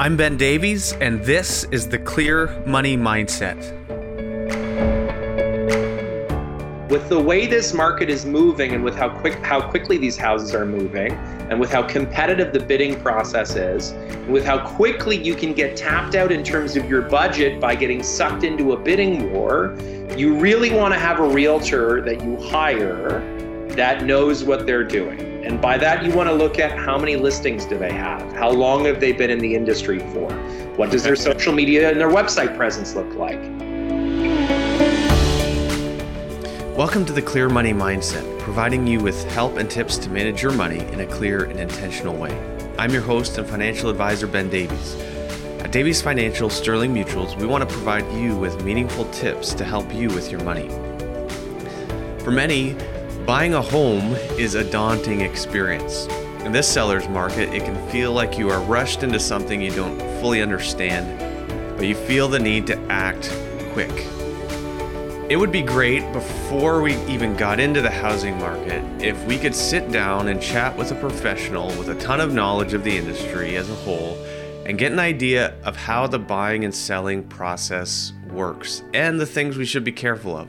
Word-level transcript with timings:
I'm 0.00 0.16
Ben 0.16 0.36
Davies, 0.36 0.92
and 1.00 1.20
this 1.24 1.64
is 1.72 1.88
the 1.88 1.98
Clear 1.98 2.62
Money 2.64 2.96
Mindset. 2.96 3.58
With 6.88 7.08
the 7.08 7.18
way 7.18 7.48
this 7.48 7.74
market 7.74 8.08
is 8.08 8.24
moving 8.24 8.74
and 8.74 8.84
with 8.84 8.94
how 8.94 9.08
quick 9.08 9.34
how 9.44 9.60
quickly 9.60 9.98
these 9.98 10.16
houses 10.16 10.54
are 10.54 10.64
moving 10.64 11.14
and 11.50 11.58
with 11.58 11.72
how 11.72 11.82
competitive 11.82 12.52
the 12.52 12.60
bidding 12.60 13.00
process 13.00 13.56
is, 13.56 13.90
and 13.90 14.32
with 14.32 14.44
how 14.44 14.64
quickly 14.64 15.16
you 15.16 15.34
can 15.34 15.52
get 15.52 15.76
tapped 15.76 16.14
out 16.14 16.30
in 16.30 16.44
terms 16.44 16.76
of 16.76 16.88
your 16.88 17.02
budget 17.02 17.60
by 17.60 17.74
getting 17.74 18.00
sucked 18.04 18.44
into 18.44 18.74
a 18.74 18.76
bidding 18.76 19.32
war, 19.32 19.76
you 20.16 20.38
really 20.38 20.70
want 20.70 20.94
to 20.94 21.00
have 21.00 21.18
a 21.18 21.28
realtor 21.28 22.02
that 22.02 22.22
you 22.22 22.36
hire 22.36 23.18
that 23.78 24.04
knows 24.04 24.42
what 24.42 24.66
they're 24.66 24.82
doing. 24.82 25.20
And 25.44 25.60
by 25.60 25.78
that, 25.78 26.04
you 26.04 26.12
want 26.12 26.28
to 26.28 26.34
look 26.34 26.58
at 26.58 26.76
how 26.76 26.98
many 26.98 27.14
listings 27.14 27.64
do 27.64 27.78
they 27.78 27.92
have? 27.92 28.32
How 28.32 28.50
long 28.50 28.84
have 28.86 28.98
they 28.98 29.12
been 29.12 29.30
in 29.30 29.38
the 29.38 29.54
industry 29.54 30.00
for? 30.00 30.32
What 30.74 30.90
does 30.90 31.04
their 31.04 31.14
social 31.14 31.52
media 31.52 31.88
and 31.88 32.00
their 32.00 32.10
website 32.10 32.56
presence 32.56 32.96
look 32.96 33.14
like? 33.14 33.38
Welcome 36.76 37.06
to 37.06 37.12
the 37.12 37.22
Clear 37.22 37.48
Money 37.48 37.72
Mindset, 37.72 38.40
providing 38.40 38.84
you 38.84 38.98
with 38.98 39.22
help 39.30 39.58
and 39.58 39.70
tips 39.70 39.96
to 39.98 40.10
manage 40.10 40.42
your 40.42 40.52
money 40.52 40.80
in 40.92 40.98
a 40.98 41.06
clear 41.06 41.44
and 41.44 41.60
intentional 41.60 42.16
way. 42.16 42.36
I'm 42.78 42.90
your 42.90 43.02
host 43.02 43.38
and 43.38 43.48
financial 43.48 43.90
advisor, 43.90 44.26
Ben 44.26 44.50
Davies. 44.50 44.96
At 45.60 45.70
Davies 45.70 46.02
Financial 46.02 46.50
Sterling 46.50 46.92
Mutuals, 46.92 47.36
we 47.36 47.46
want 47.46 47.62
to 47.62 47.72
provide 47.72 48.12
you 48.12 48.36
with 48.36 48.64
meaningful 48.64 49.08
tips 49.12 49.54
to 49.54 49.62
help 49.62 49.94
you 49.94 50.08
with 50.08 50.32
your 50.32 50.42
money. 50.42 50.68
For 52.24 52.32
many, 52.32 52.76
Buying 53.28 53.52
a 53.52 53.60
home 53.60 54.14
is 54.38 54.54
a 54.54 54.64
daunting 54.64 55.20
experience. 55.20 56.06
In 56.46 56.52
this 56.52 56.66
seller's 56.66 57.10
market, 57.10 57.52
it 57.52 57.62
can 57.62 57.76
feel 57.90 58.10
like 58.10 58.38
you 58.38 58.48
are 58.48 58.62
rushed 58.62 59.02
into 59.02 59.20
something 59.20 59.60
you 59.60 59.70
don't 59.70 60.00
fully 60.18 60.40
understand, 60.40 61.20
but 61.76 61.86
you 61.86 61.94
feel 61.94 62.26
the 62.26 62.38
need 62.38 62.66
to 62.68 62.78
act 62.88 63.30
quick. 63.74 63.92
It 65.28 65.36
would 65.38 65.52
be 65.52 65.60
great 65.60 66.10
before 66.14 66.80
we 66.80 66.96
even 67.04 67.36
got 67.36 67.60
into 67.60 67.82
the 67.82 67.90
housing 67.90 68.38
market 68.38 68.82
if 69.02 69.22
we 69.26 69.36
could 69.36 69.54
sit 69.54 69.92
down 69.92 70.28
and 70.28 70.40
chat 70.40 70.74
with 70.74 70.90
a 70.92 70.94
professional 70.94 71.66
with 71.76 71.90
a 71.90 72.00
ton 72.00 72.22
of 72.22 72.32
knowledge 72.32 72.72
of 72.72 72.82
the 72.82 72.96
industry 72.96 73.56
as 73.56 73.68
a 73.68 73.74
whole 73.74 74.16
and 74.64 74.78
get 74.78 74.90
an 74.90 74.98
idea 74.98 75.54
of 75.64 75.76
how 75.76 76.06
the 76.06 76.18
buying 76.18 76.64
and 76.64 76.74
selling 76.74 77.22
process 77.24 78.14
works 78.30 78.84
and 78.94 79.20
the 79.20 79.26
things 79.26 79.58
we 79.58 79.66
should 79.66 79.84
be 79.84 79.92
careful 79.92 80.34
of. 80.34 80.48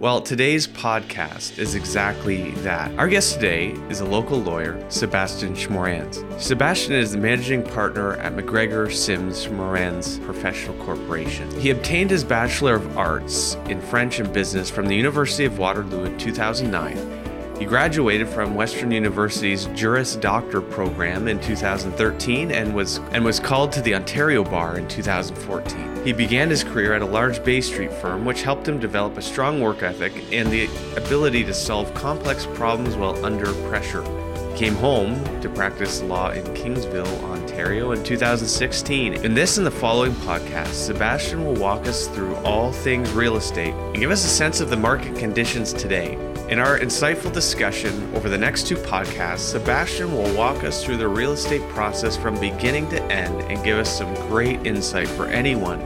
Well, 0.00 0.20
today's 0.20 0.66
podcast 0.66 1.56
is 1.58 1.76
exactly 1.76 2.50
that. 2.62 2.90
Our 2.98 3.08
guest 3.08 3.34
today 3.34 3.70
is 3.88 4.00
a 4.00 4.04
local 4.04 4.38
lawyer, 4.38 4.84
Sebastian 4.90 5.54
Schmoranz. 5.54 6.40
Sebastian 6.40 6.94
is 6.94 7.12
the 7.12 7.18
managing 7.18 7.62
partner 7.62 8.14
at 8.14 8.34
McGregor 8.34 8.92
Sims 8.92 9.46
Schmoranz 9.46 10.22
Professional 10.24 10.76
Corporation. 10.84 11.48
He 11.60 11.70
obtained 11.70 12.10
his 12.10 12.24
Bachelor 12.24 12.74
of 12.74 12.98
Arts 12.98 13.54
in 13.66 13.80
French 13.80 14.18
and 14.18 14.30
Business 14.32 14.68
from 14.68 14.86
the 14.86 14.96
University 14.96 15.44
of 15.44 15.58
Waterloo 15.58 16.04
in 16.04 16.18
2009 16.18 17.23
he 17.58 17.64
graduated 17.64 18.28
from 18.28 18.56
Western 18.56 18.90
University's 18.90 19.66
Juris 19.66 20.16
Doctor 20.16 20.60
program 20.60 21.28
in 21.28 21.40
2013 21.40 22.50
and 22.50 22.74
was 22.74 22.98
and 23.12 23.24
was 23.24 23.38
called 23.38 23.70
to 23.72 23.82
the 23.82 23.94
Ontario 23.94 24.42
Bar 24.42 24.78
in 24.78 24.88
2014. 24.88 26.04
He 26.04 26.12
began 26.12 26.50
his 26.50 26.64
career 26.64 26.94
at 26.94 27.02
a 27.02 27.06
large 27.06 27.44
Bay 27.44 27.60
Street 27.60 27.92
firm 27.92 28.24
which 28.24 28.42
helped 28.42 28.66
him 28.66 28.80
develop 28.80 29.16
a 29.16 29.22
strong 29.22 29.60
work 29.60 29.82
ethic 29.82 30.12
and 30.32 30.50
the 30.50 30.68
ability 30.96 31.44
to 31.44 31.54
solve 31.54 31.94
complex 31.94 32.44
problems 32.54 32.96
while 32.96 33.24
under 33.24 33.52
pressure. 33.68 34.02
He 34.50 34.58
came 34.58 34.74
home 34.74 35.22
to 35.40 35.48
practice 35.48 36.02
law 36.02 36.30
in 36.30 36.44
Kingsville, 36.54 37.22
Ontario 37.22 37.92
in 37.92 38.02
2016. 38.02 39.14
In 39.14 39.34
this 39.34 39.58
and 39.58 39.66
the 39.66 39.70
following 39.70 40.12
podcast, 40.12 40.74
Sebastian 40.74 41.44
will 41.44 41.54
walk 41.54 41.86
us 41.86 42.08
through 42.08 42.34
all 42.36 42.72
things 42.72 43.12
real 43.12 43.36
estate 43.36 43.74
and 43.74 43.96
give 43.96 44.10
us 44.10 44.24
a 44.24 44.28
sense 44.28 44.60
of 44.60 44.70
the 44.70 44.76
market 44.76 45.16
conditions 45.16 45.72
today 45.72 46.18
in 46.48 46.58
our 46.58 46.78
insightful 46.78 47.32
discussion 47.32 48.14
over 48.14 48.28
the 48.28 48.36
next 48.36 48.66
two 48.66 48.76
podcasts, 48.76 49.38
Sebastian 49.38 50.12
will 50.12 50.32
walk 50.36 50.62
us 50.62 50.84
through 50.84 50.98
the 50.98 51.08
real 51.08 51.32
estate 51.32 51.66
process 51.70 52.18
from 52.18 52.38
beginning 52.38 52.88
to 52.90 53.02
end 53.04 53.40
and 53.50 53.64
give 53.64 53.78
us 53.78 53.96
some 53.96 54.12
great 54.28 54.66
insight 54.66 55.08
for 55.08 55.26
anyone 55.26 55.80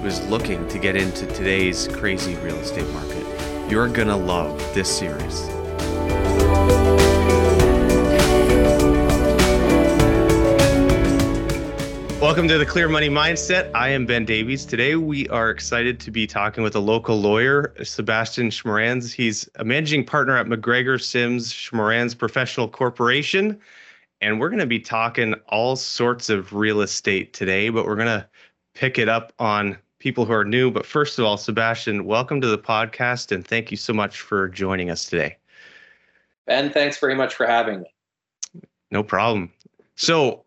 who 0.00 0.06
is 0.06 0.24
looking 0.28 0.68
to 0.68 0.78
get 0.78 0.94
into 0.94 1.26
today's 1.26 1.88
crazy 1.88 2.36
real 2.36 2.56
estate 2.58 2.88
market. 2.90 3.26
You're 3.68 3.88
going 3.88 4.08
to 4.08 4.16
love 4.16 4.56
this 4.72 4.88
series. 4.88 5.57
Welcome 12.38 12.50
to 12.50 12.58
the 12.58 12.66
Clear 12.66 12.88
Money 12.88 13.08
Mindset. 13.08 13.68
I 13.74 13.88
am 13.88 14.06
Ben 14.06 14.24
Davies. 14.24 14.64
Today 14.64 14.94
we 14.94 15.28
are 15.28 15.50
excited 15.50 15.98
to 15.98 16.12
be 16.12 16.24
talking 16.24 16.62
with 16.62 16.76
a 16.76 16.78
local 16.78 17.16
lawyer, 17.16 17.74
Sebastian 17.82 18.50
Schmoranz. 18.50 19.12
He's 19.12 19.48
a 19.56 19.64
managing 19.64 20.04
partner 20.04 20.36
at 20.36 20.46
McGregor 20.46 21.02
Sims 21.02 21.52
Schmoranz 21.52 22.16
Professional 22.16 22.68
Corporation. 22.68 23.58
And 24.20 24.38
we're 24.38 24.50
going 24.50 24.60
to 24.60 24.66
be 24.66 24.78
talking 24.78 25.34
all 25.48 25.74
sorts 25.74 26.30
of 26.30 26.52
real 26.52 26.80
estate 26.80 27.32
today, 27.32 27.70
but 27.70 27.84
we're 27.84 27.96
going 27.96 28.06
to 28.06 28.24
pick 28.72 29.00
it 29.00 29.08
up 29.08 29.32
on 29.40 29.76
people 29.98 30.24
who 30.24 30.32
are 30.32 30.44
new. 30.44 30.70
But 30.70 30.86
first 30.86 31.18
of 31.18 31.24
all, 31.24 31.38
Sebastian, 31.38 32.04
welcome 32.04 32.40
to 32.40 32.46
the 32.46 32.56
podcast 32.56 33.32
and 33.32 33.44
thank 33.44 33.72
you 33.72 33.76
so 33.76 33.92
much 33.92 34.20
for 34.20 34.46
joining 34.48 34.90
us 34.90 35.06
today. 35.06 35.36
Ben, 36.46 36.70
thanks 36.70 36.98
very 36.98 37.16
much 37.16 37.34
for 37.34 37.46
having 37.46 37.80
me. 37.80 37.92
No 38.92 39.02
problem. 39.02 39.50
So, 39.96 40.44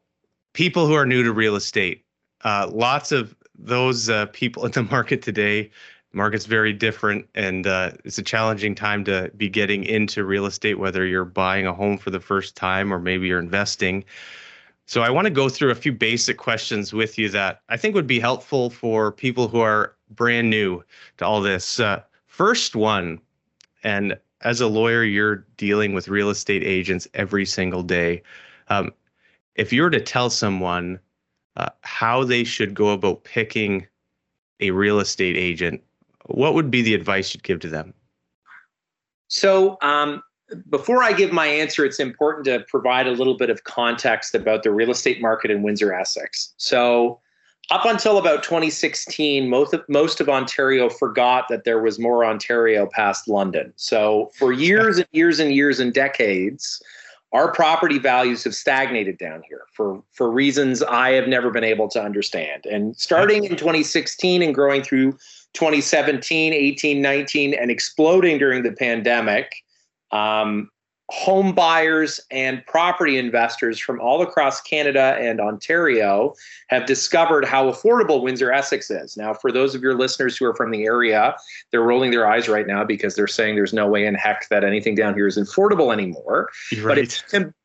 people 0.54 0.88
who 0.88 0.94
are 0.94 1.06
new 1.06 1.24
to 1.24 1.32
real 1.32 1.56
estate. 1.56 2.04
Uh, 2.44 2.70
lots 2.72 3.12
of 3.12 3.36
those 3.58 4.10
uh, 4.10 4.26
people 4.28 4.66
in 4.68 4.72
the 4.72 4.84
market 4.84 5.22
today. 5.22 5.70
market's 6.14 6.46
very 6.46 6.74
different, 6.74 7.28
and 7.36 7.68
uh, 7.68 7.92
it's 8.04 8.18
a 8.18 8.24
challenging 8.24 8.76
time 8.76 9.04
to 9.06 9.32
be 9.38 9.50
getting 9.50 9.84
into 9.84 10.24
real 10.24 10.46
estate, 10.46 10.80
whether 10.80 11.06
you're 11.06 11.26
buying 11.26 11.68
a 11.68 11.74
home 11.74 11.98
for 11.98 12.10
the 12.10 12.20
first 12.20 12.56
time 12.56 12.94
or 12.94 13.00
maybe 13.00 13.28
you're 13.28 13.40
investing. 13.40 14.04
So 14.86 15.02
I 15.02 15.10
want 15.10 15.26
to 15.26 15.32
go 15.32 15.48
through 15.48 15.72
a 15.72 15.76
few 15.76 15.94
basic 15.94 16.38
questions 16.38 16.92
with 16.92 17.18
you 17.18 17.30
that 17.30 17.62
I 17.70 17.78
think 17.78 17.96
would 17.96 18.08
be 18.08 18.20
helpful 18.20 18.70
for 18.70 19.12
people 19.12 19.48
who 19.48 19.62
are 19.62 19.96
brand 20.10 20.50
new 20.50 20.84
to 21.18 21.26
all 21.26 21.40
this. 21.40 21.80
Uh, 21.80 22.02
first 22.28 22.76
one, 22.76 23.22
and 23.84 24.18
as 24.42 24.60
a 24.60 24.68
lawyer, 24.68 25.04
you're 25.04 25.46
dealing 25.56 25.94
with 25.94 26.10
real 26.10 26.30
estate 26.30 26.64
agents 26.64 27.08
every 27.14 27.46
single 27.46 27.84
day. 27.84 28.22
Um, 28.68 28.92
if 29.56 29.74
you 29.74 29.82
were 29.82 29.90
to 29.90 30.02
tell 30.02 30.30
someone 30.30 31.00
uh, 31.58 31.70
how 31.82 32.24
they 32.24 32.44
should 32.44 32.74
go 32.74 32.90
about 32.90 33.24
picking 33.24 33.88
a 34.60 34.72
real 34.72 35.00
estate 35.00 35.36
agent, 35.36 35.82
what 36.26 36.54
would 36.54 36.72
be 36.72 36.82
the 36.82 36.94
advice 36.94 37.34
you'd 37.34 37.44
give 37.44 37.60
to 37.60 37.68
them? 37.68 37.94
So, 39.28 39.78
um, 39.82 40.24
before 40.70 41.02
I 41.02 41.14
give 41.14 41.32
my 41.32 41.48
answer, 41.48 41.86
it's 41.86 42.00
important 42.00 42.46
to 42.46 42.66
provide 42.68 43.08
a 43.08 43.12
little 43.12 43.38
bit 43.38 43.50
of 43.50 43.64
context 43.64 44.36
about 44.36 44.64
the 44.64 44.72
real 44.72 44.92
estate 44.92 45.22
market 45.22 45.50
in 45.50 45.64
Windsor, 45.64 45.94
Essex. 45.94 46.54
So, 46.58 47.20
up 47.70 47.86
until 47.86 48.18
about 48.18 48.44
2016, 48.44 49.50
most 49.50 49.74
of, 49.74 49.82
most 49.88 50.20
of 50.20 50.28
Ontario 50.28 50.90
forgot 50.90 51.48
that 51.48 51.64
there 51.64 51.82
was 51.82 52.00
more 52.00 52.26
Ontario 52.26 52.86
past 52.86 53.30
London. 53.30 53.72
So, 53.78 54.32
for 54.38 54.52
years 54.52 54.98
and 54.98 55.08
years 55.12 55.40
and 55.40 55.54
years 55.54 55.80
and 55.80 55.94
decades, 55.94 56.82
our 57.34 57.52
property 57.52 57.98
values 57.98 58.44
have 58.44 58.54
stagnated 58.54 59.18
down 59.18 59.42
here 59.48 59.62
for 59.74 60.04
for 60.12 60.30
reasons 60.30 60.84
I 60.84 61.12
have 61.12 61.28
never 61.28 61.50
been 61.50 61.64
able 61.64 61.88
to 61.90 62.02
understand. 62.02 62.66
And 62.66 62.96
starting 62.98 63.46
in 63.46 63.56
2016 63.56 64.42
and 64.42 64.54
growing 64.54 64.84
through 64.84 65.14
2017, 65.54 66.54
18, 66.54 67.02
19, 67.02 67.54
and 67.54 67.72
exploding 67.72 68.38
during 68.38 68.64
the 68.64 68.72
pandemic, 68.72 69.54
um, 70.12 70.70
home 71.12 71.54
buyers 71.54 72.22
and 72.32 72.66
property 72.66 73.18
investors 73.18 73.78
from 73.78 74.00
all 74.00 74.22
across 74.22 74.62
Canada 74.62 75.18
and 75.20 75.42
Ontario 75.42 76.34
have 76.70 76.86
discovered 76.86 77.44
how 77.44 77.70
affordable 77.70 78.24
Windsor 78.24 78.50
Essex 78.50 78.90
is. 78.90 79.18
Now, 79.18 79.34
for 79.34 79.52
those 79.52 79.76
of 79.76 79.82
your 79.82 79.94
listeners 79.94 80.38
who 80.38 80.46
are 80.46 80.56
from 80.56 80.72
the 80.72 80.86
area, 80.86 81.36
they're 81.70 81.84
rolling 81.84 82.12
their 82.12 82.26
eyes 82.26 82.48
right 82.48 82.66
now 82.66 82.86
because 82.86 83.16
they're 83.16 83.28
saying 83.28 83.56
there's 83.56 83.74
no 83.74 83.88
way 83.88 84.06
in 84.06 84.16
heck 84.16 84.48
that 84.48 84.64
anything 84.64 84.96
down 84.96 85.14
here 85.14 85.28
is 85.28 85.38
affordable 85.38 85.92
anymore. 85.92 86.48
Right. 86.78 86.96
But 86.96 86.98
if 86.98 87.18
you 87.18 87.24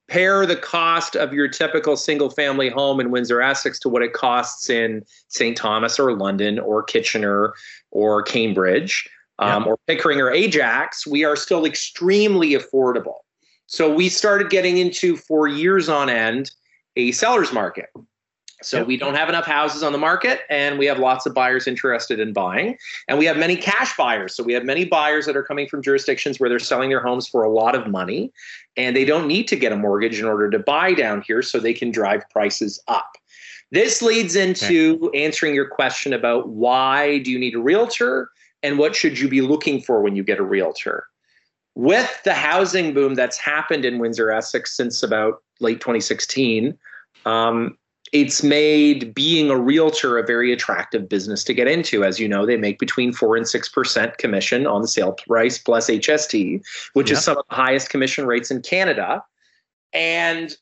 compare 0.08 0.44
the 0.44 0.56
cost 0.56 1.14
of 1.14 1.32
your 1.32 1.46
typical 1.46 1.96
single 1.96 2.30
family 2.30 2.68
home 2.68 2.98
in 2.98 3.12
Windsor 3.12 3.40
Essex 3.40 3.78
to 3.80 3.88
what 3.88 4.02
it 4.02 4.12
costs 4.12 4.68
in 4.68 5.04
St. 5.28 5.56
Thomas 5.56 6.00
or 6.00 6.16
London 6.16 6.58
or 6.58 6.82
Kitchener 6.82 7.54
or 7.92 8.24
Cambridge, 8.24 9.08
um, 9.38 9.66
or 9.66 9.76
Pickering 9.86 10.20
or 10.20 10.30
Ajax, 10.30 11.06
we 11.06 11.22
are 11.22 11.36
still 11.36 11.64
extremely 11.64 12.52
affordable. 12.52 13.18
So 13.66 13.92
we 13.92 14.08
started 14.08 14.50
getting 14.50 14.78
into 14.78 15.16
for 15.16 15.48
years 15.48 15.88
on 15.88 16.08
end 16.08 16.50
a 16.96 17.12
seller's 17.12 17.52
market. 17.52 17.90
So 18.62 18.78
yep. 18.78 18.86
we 18.86 18.96
don't 18.96 19.14
have 19.14 19.28
enough 19.28 19.44
houses 19.44 19.82
on 19.82 19.92
the 19.92 19.98
market 19.98 20.40
and 20.48 20.78
we 20.78 20.86
have 20.86 20.98
lots 20.98 21.26
of 21.26 21.34
buyers 21.34 21.66
interested 21.66 22.18
in 22.18 22.32
buying. 22.32 22.78
And 23.06 23.18
we 23.18 23.26
have 23.26 23.36
many 23.36 23.54
cash 23.54 23.94
buyers. 23.96 24.34
So 24.34 24.42
we 24.42 24.54
have 24.54 24.64
many 24.64 24.86
buyers 24.86 25.26
that 25.26 25.36
are 25.36 25.42
coming 25.42 25.68
from 25.68 25.82
jurisdictions 25.82 26.40
where 26.40 26.48
they're 26.48 26.58
selling 26.58 26.88
their 26.88 27.02
homes 27.02 27.28
for 27.28 27.44
a 27.44 27.50
lot 27.50 27.74
of 27.74 27.86
money 27.86 28.32
and 28.76 28.96
they 28.96 29.04
don't 29.04 29.26
need 29.26 29.46
to 29.48 29.56
get 29.56 29.72
a 29.72 29.76
mortgage 29.76 30.18
in 30.18 30.24
order 30.24 30.48
to 30.48 30.58
buy 30.58 30.94
down 30.94 31.22
here 31.26 31.42
so 31.42 31.60
they 31.60 31.74
can 31.74 31.90
drive 31.90 32.28
prices 32.30 32.82
up. 32.88 33.12
This 33.72 34.00
leads 34.00 34.36
into 34.36 34.98
okay. 35.02 35.24
answering 35.24 35.54
your 35.54 35.68
question 35.68 36.12
about 36.12 36.48
why 36.48 37.18
do 37.18 37.30
you 37.30 37.38
need 37.38 37.54
a 37.54 37.60
realtor 37.60 38.30
and 38.62 38.78
what 38.78 38.96
should 38.96 39.18
you 39.18 39.28
be 39.28 39.42
looking 39.42 39.82
for 39.82 40.00
when 40.00 40.16
you 40.16 40.24
get 40.24 40.38
a 40.38 40.44
realtor. 40.44 41.04
With 41.76 42.22
the 42.24 42.32
housing 42.32 42.94
boom 42.94 43.14
that's 43.14 43.36
happened 43.36 43.84
in 43.84 43.98
Windsor 43.98 44.30
Essex 44.30 44.74
since 44.74 45.02
about 45.02 45.42
late 45.60 45.78
2016, 45.78 46.76
um, 47.26 47.76
it's 48.14 48.42
made 48.42 49.12
being 49.14 49.50
a 49.50 49.58
realtor 49.58 50.16
a 50.16 50.24
very 50.24 50.54
attractive 50.54 51.06
business 51.06 51.44
to 51.44 51.52
get 51.52 51.68
into. 51.68 52.02
As 52.02 52.18
you 52.18 52.28
know, 52.28 52.46
they 52.46 52.56
make 52.56 52.78
between 52.78 53.12
four 53.12 53.36
and 53.36 53.46
six 53.46 53.68
percent 53.68 54.16
commission 54.16 54.66
on 54.66 54.80
the 54.80 54.88
sale 54.88 55.12
price 55.12 55.58
plus 55.58 55.90
HST, 55.90 56.62
which 56.94 57.10
is 57.10 57.22
some 57.22 57.36
of 57.36 57.44
the 57.50 57.54
highest 57.54 57.90
commission 57.90 58.24
rates 58.24 58.50
in 58.50 58.62
Canada. 58.62 59.22
And 59.92 60.56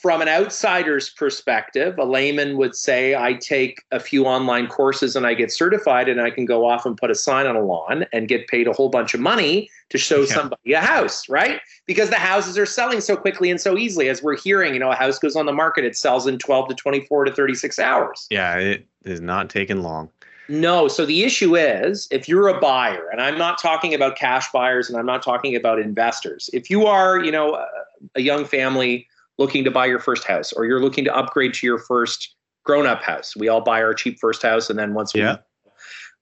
from 0.00 0.22
an 0.22 0.28
outsider's 0.28 1.10
perspective, 1.10 1.98
a 1.98 2.04
layman 2.04 2.56
would 2.56 2.76
say, 2.76 3.16
I 3.16 3.32
take 3.32 3.82
a 3.90 3.98
few 3.98 4.26
online 4.26 4.68
courses 4.68 5.16
and 5.16 5.26
I 5.26 5.34
get 5.34 5.50
certified, 5.50 6.08
and 6.08 6.20
I 6.20 6.30
can 6.30 6.44
go 6.44 6.64
off 6.64 6.86
and 6.86 6.96
put 6.96 7.10
a 7.10 7.16
sign 7.16 7.48
on 7.48 7.56
a 7.56 7.60
lawn 7.60 8.06
and 8.12 8.28
get 8.28 8.46
paid 8.46 8.68
a 8.68 8.72
whole 8.72 8.90
bunch 8.90 9.12
of 9.12 9.18
money 9.18 9.68
to 9.88 9.98
show 9.98 10.20
yeah. 10.20 10.26
somebody 10.26 10.72
a 10.74 10.80
house, 10.80 11.28
right? 11.28 11.60
Because 11.84 12.10
the 12.10 12.16
houses 12.16 12.56
are 12.56 12.64
selling 12.64 13.00
so 13.00 13.16
quickly 13.16 13.50
and 13.50 13.60
so 13.60 13.76
easily. 13.76 14.08
As 14.08 14.22
we're 14.22 14.36
hearing, 14.36 14.72
you 14.72 14.78
know, 14.78 14.92
a 14.92 14.94
house 14.94 15.18
goes 15.18 15.34
on 15.34 15.46
the 15.46 15.52
market, 15.52 15.84
it 15.84 15.96
sells 15.96 16.28
in 16.28 16.38
12 16.38 16.68
to 16.68 16.74
24 16.76 17.24
to 17.24 17.34
36 17.34 17.78
hours. 17.80 18.28
Yeah, 18.30 18.56
it 18.56 18.86
is 19.04 19.20
not 19.20 19.50
taking 19.50 19.82
long. 19.82 20.10
No. 20.48 20.86
So 20.86 21.06
the 21.06 21.24
issue 21.24 21.56
is 21.56 22.06
if 22.12 22.28
you're 22.28 22.46
a 22.46 22.60
buyer, 22.60 23.08
and 23.10 23.20
I'm 23.20 23.36
not 23.36 23.60
talking 23.60 23.94
about 23.94 24.16
cash 24.16 24.46
buyers 24.52 24.88
and 24.88 24.96
I'm 24.96 25.06
not 25.06 25.24
talking 25.24 25.56
about 25.56 25.80
investors, 25.80 26.48
if 26.52 26.70
you 26.70 26.86
are, 26.86 27.18
you 27.18 27.32
know, 27.32 27.56
a, 27.56 27.66
a 28.14 28.20
young 28.20 28.44
family 28.44 29.08
looking 29.38 29.64
to 29.64 29.70
buy 29.70 29.86
your 29.86 29.98
first 29.98 30.24
house 30.24 30.52
or 30.52 30.64
you're 30.64 30.80
looking 30.80 31.04
to 31.04 31.16
upgrade 31.16 31.54
to 31.54 31.66
your 31.66 31.78
first 31.78 32.34
grown 32.64 32.86
up 32.86 33.02
house. 33.02 33.36
We 33.36 33.48
all 33.48 33.60
buy 33.60 33.82
our 33.82 33.94
cheap 33.94 34.18
first 34.18 34.42
house 34.42 34.68
and 34.68 34.78
then 34.78 34.94
once 34.94 35.14
we 35.14 35.20
yeah. 35.20 35.38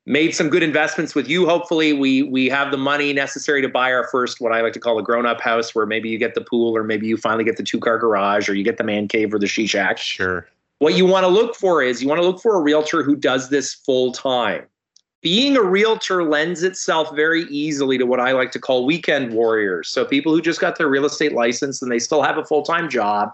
made 0.05 0.35
some 0.35 0.49
good 0.49 0.63
investments 0.63 1.15
with 1.15 1.29
you, 1.29 1.47
hopefully 1.47 1.93
we 1.93 2.23
we 2.23 2.49
have 2.49 2.71
the 2.71 2.77
money 2.77 3.13
necessary 3.13 3.63
to 3.63 3.69
buy 3.69 3.93
our 3.93 4.07
first 4.09 4.41
what 4.41 4.53
I 4.53 4.61
like 4.61 4.75
to 4.75 4.81
call 4.81 4.99
a 4.99 5.03
grown 5.03 5.27
up 5.27 5.41
house 5.41 5.75
where 5.75 5.87
maybe 5.87 6.09
you 6.09 6.19
get 6.19 6.35
the 6.35 6.43
pool 6.43 6.77
or 6.77 6.85
maybe 6.85 7.07
you 7.07 7.17
finally 7.17 7.45
get 7.45 7.57
the 7.57 7.65
two 7.65 7.81
car 7.81 7.99
garage 7.99 8.49
or 8.49 8.55
you 8.55 8.63
get 8.63 8.77
the 8.77 8.85
man 8.85 9.09
cave 9.09 9.33
or 9.35 9.39
the 9.39 9.47
she 9.47 9.67
shack. 9.67 9.99
Sure. 9.99 10.47
What 10.79 10.95
you 10.95 11.07
want 11.07 11.25
to 11.25 11.29
look 11.29 11.57
for 11.57 11.83
is 11.83 12.03
you 12.03 12.09
want 12.09 12.21
to 12.21 12.27
look 12.27 12.41
for 12.41 12.55
a 12.55 12.61
realtor 12.61 13.03
who 13.03 13.17
does 13.17 13.49
this 13.49 13.73
full 13.73 14.13
time 14.13 14.67
being 15.23 15.57
a 15.57 15.63
realtor 15.63 16.25
lends 16.25 16.63
itself 16.63 17.15
very 17.15 17.45
easily 17.45 17.99
to 17.99 18.07
what 18.07 18.21
I 18.21 18.33
like 18.33 18.51
to 18.53 18.59
call 18.59 18.85
weekend 18.85 19.33
warriors. 19.33 19.89
So 19.89 20.05
people 20.05 20.33
who 20.33 20.41
just 20.41 20.61
got 20.61 20.79
their 20.79 20.89
real 20.89 21.05
estate 21.05 21.33
license 21.33 21.83
and 21.83 21.91
they 21.91 21.99
still 21.99 22.23
have 22.23 22.39
a 22.39 22.45
full-time 22.45 22.89
job 22.89 23.33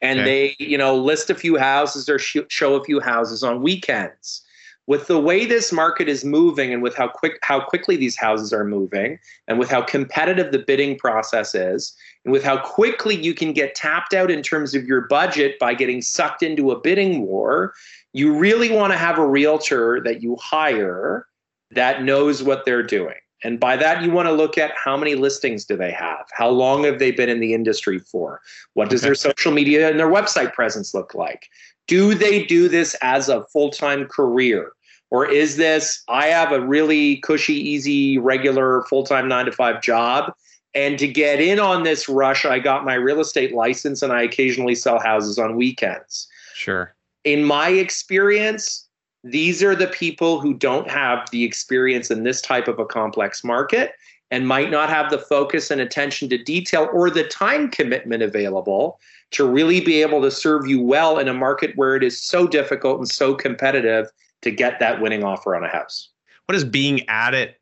and 0.00 0.20
okay. 0.20 0.54
they, 0.58 0.64
you 0.64 0.78
know, 0.78 0.96
list 0.96 1.30
a 1.30 1.34
few 1.34 1.56
houses 1.56 2.08
or 2.08 2.18
sh- 2.18 2.36
show 2.48 2.74
a 2.74 2.84
few 2.84 3.00
houses 3.00 3.42
on 3.42 3.62
weekends. 3.62 4.42
With 4.86 5.06
the 5.06 5.18
way 5.18 5.46
this 5.46 5.72
market 5.72 6.10
is 6.10 6.26
moving 6.26 6.72
and 6.72 6.82
with 6.82 6.94
how 6.94 7.08
quick 7.08 7.38
how 7.42 7.58
quickly 7.58 7.96
these 7.96 8.18
houses 8.18 8.52
are 8.52 8.64
moving 8.64 9.18
and 9.48 9.58
with 9.58 9.70
how 9.70 9.80
competitive 9.80 10.52
the 10.52 10.58
bidding 10.58 10.98
process 10.98 11.54
is 11.54 11.96
and 12.24 12.32
with 12.32 12.44
how 12.44 12.58
quickly 12.58 13.16
you 13.16 13.32
can 13.32 13.54
get 13.54 13.74
tapped 13.74 14.12
out 14.12 14.30
in 14.30 14.42
terms 14.42 14.74
of 14.74 14.84
your 14.84 15.02
budget 15.02 15.58
by 15.58 15.72
getting 15.72 16.02
sucked 16.02 16.42
into 16.42 16.70
a 16.70 16.78
bidding 16.78 17.22
war, 17.22 17.72
you 18.14 18.32
really 18.32 18.70
want 18.70 18.92
to 18.92 18.96
have 18.96 19.18
a 19.18 19.26
realtor 19.26 20.00
that 20.04 20.22
you 20.22 20.36
hire 20.36 21.26
that 21.72 22.04
knows 22.04 22.42
what 22.42 22.64
they're 22.64 22.82
doing. 22.82 23.16
And 23.42 23.60
by 23.60 23.76
that, 23.76 24.02
you 24.02 24.10
want 24.10 24.26
to 24.26 24.32
look 24.32 24.56
at 24.56 24.72
how 24.82 24.96
many 24.96 25.16
listings 25.16 25.66
do 25.66 25.76
they 25.76 25.90
have? 25.90 26.24
How 26.32 26.48
long 26.48 26.84
have 26.84 26.98
they 27.00 27.10
been 27.10 27.28
in 27.28 27.40
the 27.40 27.52
industry 27.52 27.98
for? 27.98 28.40
What 28.72 28.88
does 28.88 29.02
okay. 29.02 29.08
their 29.08 29.14
social 29.16 29.52
media 29.52 29.90
and 29.90 29.98
their 29.98 30.08
website 30.08 30.54
presence 30.54 30.94
look 30.94 31.14
like? 31.14 31.50
Do 31.88 32.14
they 32.14 32.44
do 32.44 32.68
this 32.68 32.96
as 33.02 33.28
a 33.28 33.44
full 33.52 33.70
time 33.70 34.06
career? 34.06 34.72
Or 35.10 35.26
is 35.26 35.56
this, 35.56 36.02
I 36.08 36.28
have 36.28 36.52
a 36.52 36.60
really 36.60 37.16
cushy, 37.18 37.54
easy, 37.54 38.16
regular 38.16 38.84
full 38.84 39.04
time 39.04 39.28
nine 39.28 39.46
to 39.46 39.52
five 39.52 39.82
job. 39.82 40.32
And 40.74 40.98
to 41.00 41.08
get 41.08 41.40
in 41.40 41.58
on 41.58 41.82
this 41.82 42.08
rush, 42.08 42.44
I 42.44 42.60
got 42.60 42.84
my 42.84 42.94
real 42.94 43.20
estate 43.20 43.54
license 43.54 44.02
and 44.02 44.12
I 44.12 44.22
occasionally 44.22 44.76
sell 44.76 45.00
houses 45.00 45.38
on 45.38 45.56
weekends. 45.56 46.28
Sure 46.54 46.94
in 47.24 47.44
my 47.44 47.70
experience, 47.70 48.88
these 49.22 49.62
are 49.62 49.74
the 49.74 49.86
people 49.88 50.40
who 50.40 50.54
don't 50.54 50.90
have 50.90 51.28
the 51.30 51.44
experience 51.44 52.10
in 52.10 52.22
this 52.22 52.40
type 52.40 52.68
of 52.68 52.78
a 52.78 52.84
complex 52.84 53.42
market 53.42 53.92
and 54.30 54.46
might 54.46 54.70
not 54.70 54.90
have 54.90 55.10
the 55.10 55.18
focus 55.18 55.70
and 55.70 55.80
attention 55.80 56.28
to 56.28 56.38
detail 56.38 56.88
or 56.92 57.10
the 57.10 57.24
time 57.24 57.70
commitment 57.70 58.22
available 58.22 59.00
to 59.30 59.46
really 59.46 59.80
be 59.80 60.02
able 60.02 60.20
to 60.20 60.30
serve 60.30 60.66
you 60.66 60.80
well 60.80 61.18
in 61.18 61.28
a 61.28 61.34
market 61.34 61.72
where 61.76 61.96
it 61.96 62.02
is 62.02 62.20
so 62.20 62.46
difficult 62.46 62.98
and 62.98 63.08
so 63.08 63.34
competitive 63.34 64.06
to 64.42 64.50
get 64.50 64.78
that 64.78 65.00
winning 65.00 65.24
offer 65.24 65.56
on 65.56 65.64
a 65.64 65.68
house. 65.68 66.10
What 66.46 66.52
does 66.52 66.64
being 66.64 67.08
at 67.08 67.34
it 67.34 67.60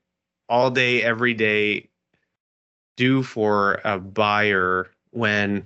all 0.49 0.71
day, 0.71 1.03
every 1.03 1.35
day 1.35 1.89
do 2.97 3.23
for 3.23 3.81
a 3.85 3.99
buyer 3.99 4.91
when 5.11 5.65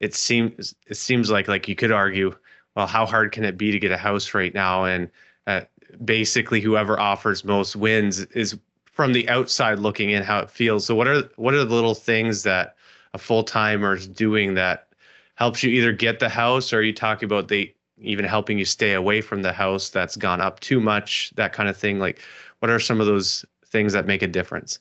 it 0.00 0.14
seems 0.14 0.74
it 0.86 0.96
seems 0.96 1.30
like 1.30 1.48
like 1.48 1.68
you 1.68 1.74
could 1.74 1.92
argue 1.92 2.34
well, 2.76 2.86
how 2.86 3.06
hard 3.06 3.32
can 3.32 3.44
it 3.44 3.58
be 3.58 3.70
to 3.70 3.78
get 3.78 3.92
a 3.92 3.96
house 3.96 4.34
right 4.34 4.54
now? 4.54 4.84
And 4.84 5.10
uh, 5.46 5.62
basically, 6.04 6.60
whoever 6.60 6.98
offers 6.98 7.44
most 7.44 7.76
wins 7.76 8.20
is 8.20 8.56
from 8.84 9.12
the 9.12 9.28
outside 9.28 9.78
looking 9.78 10.10
in 10.10 10.22
how 10.22 10.38
it 10.40 10.50
feels. 10.50 10.86
So, 10.86 10.94
what 10.94 11.08
are 11.08 11.22
what 11.36 11.54
are 11.54 11.64
the 11.64 11.74
little 11.74 11.94
things 11.94 12.42
that 12.44 12.76
a 13.14 13.18
full 13.18 13.44
timer 13.44 13.94
is 13.94 14.06
doing 14.06 14.54
that 14.54 14.88
helps 15.34 15.62
you 15.62 15.70
either 15.70 15.92
get 15.92 16.18
the 16.18 16.28
house, 16.28 16.72
or 16.72 16.78
are 16.78 16.82
you 16.82 16.92
talking 16.92 17.26
about 17.26 17.48
they 17.48 17.74
even 17.98 18.24
helping 18.24 18.58
you 18.58 18.64
stay 18.64 18.94
away 18.94 19.20
from 19.20 19.42
the 19.42 19.52
house 19.52 19.88
that's 19.88 20.16
gone 20.16 20.40
up 20.40 20.60
too 20.60 20.80
much, 20.80 21.30
that 21.36 21.52
kind 21.52 21.68
of 21.68 21.76
thing? 21.76 21.98
Like, 21.98 22.20
what 22.60 22.70
are 22.70 22.80
some 22.80 23.00
of 23.00 23.06
those 23.06 23.44
things 23.66 23.92
that 23.92 24.06
make 24.06 24.22
a 24.22 24.26
difference? 24.26 24.78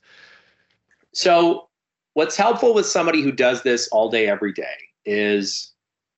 So, 1.14 1.68
what's 2.14 2.38
helpful 2.38 2.74
with 2.74 2.86
somebody 2.86 3.22
who 3.22 3.32
does 3.32 3.64
this 3.64 3.88
all 3.90 4.10
day, 4.10 4.28
every 4.28 4.54
day 4.54 4.76
is 5.06 5.71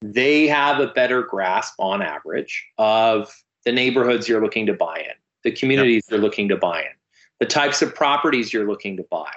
they 0.03 0.47
have 0.47 0.81
a 0.81 0.87
better 0.87 1.23
grasp 1.23 1.75
on 1.79 2.01
average 2.01 2.65
of 2.77 3.33
the 3.63 3.71
neighborhoods 3.71 4.27
you're 4.27 4.41
looking 4.41 4.65
to 4.65 4.73
buy 4.73 4.99
in, 4.99 5.15
the 5.43 5.51
communities 5.51 6.03
yep. 6.05 6.11
you're 6.11 6.19
looking 6.19 6.49
to 6.49 6.57
buy 6.57 6.81
in, 6.81 6.91
the 7.39 7.45
types 7.45 7.81
of 7.81 7.95
properties 7.95 8.51
you're 8.51 8.67
looking 8.67 8.97
to 8.97 9.03
buy, 9.09 9.31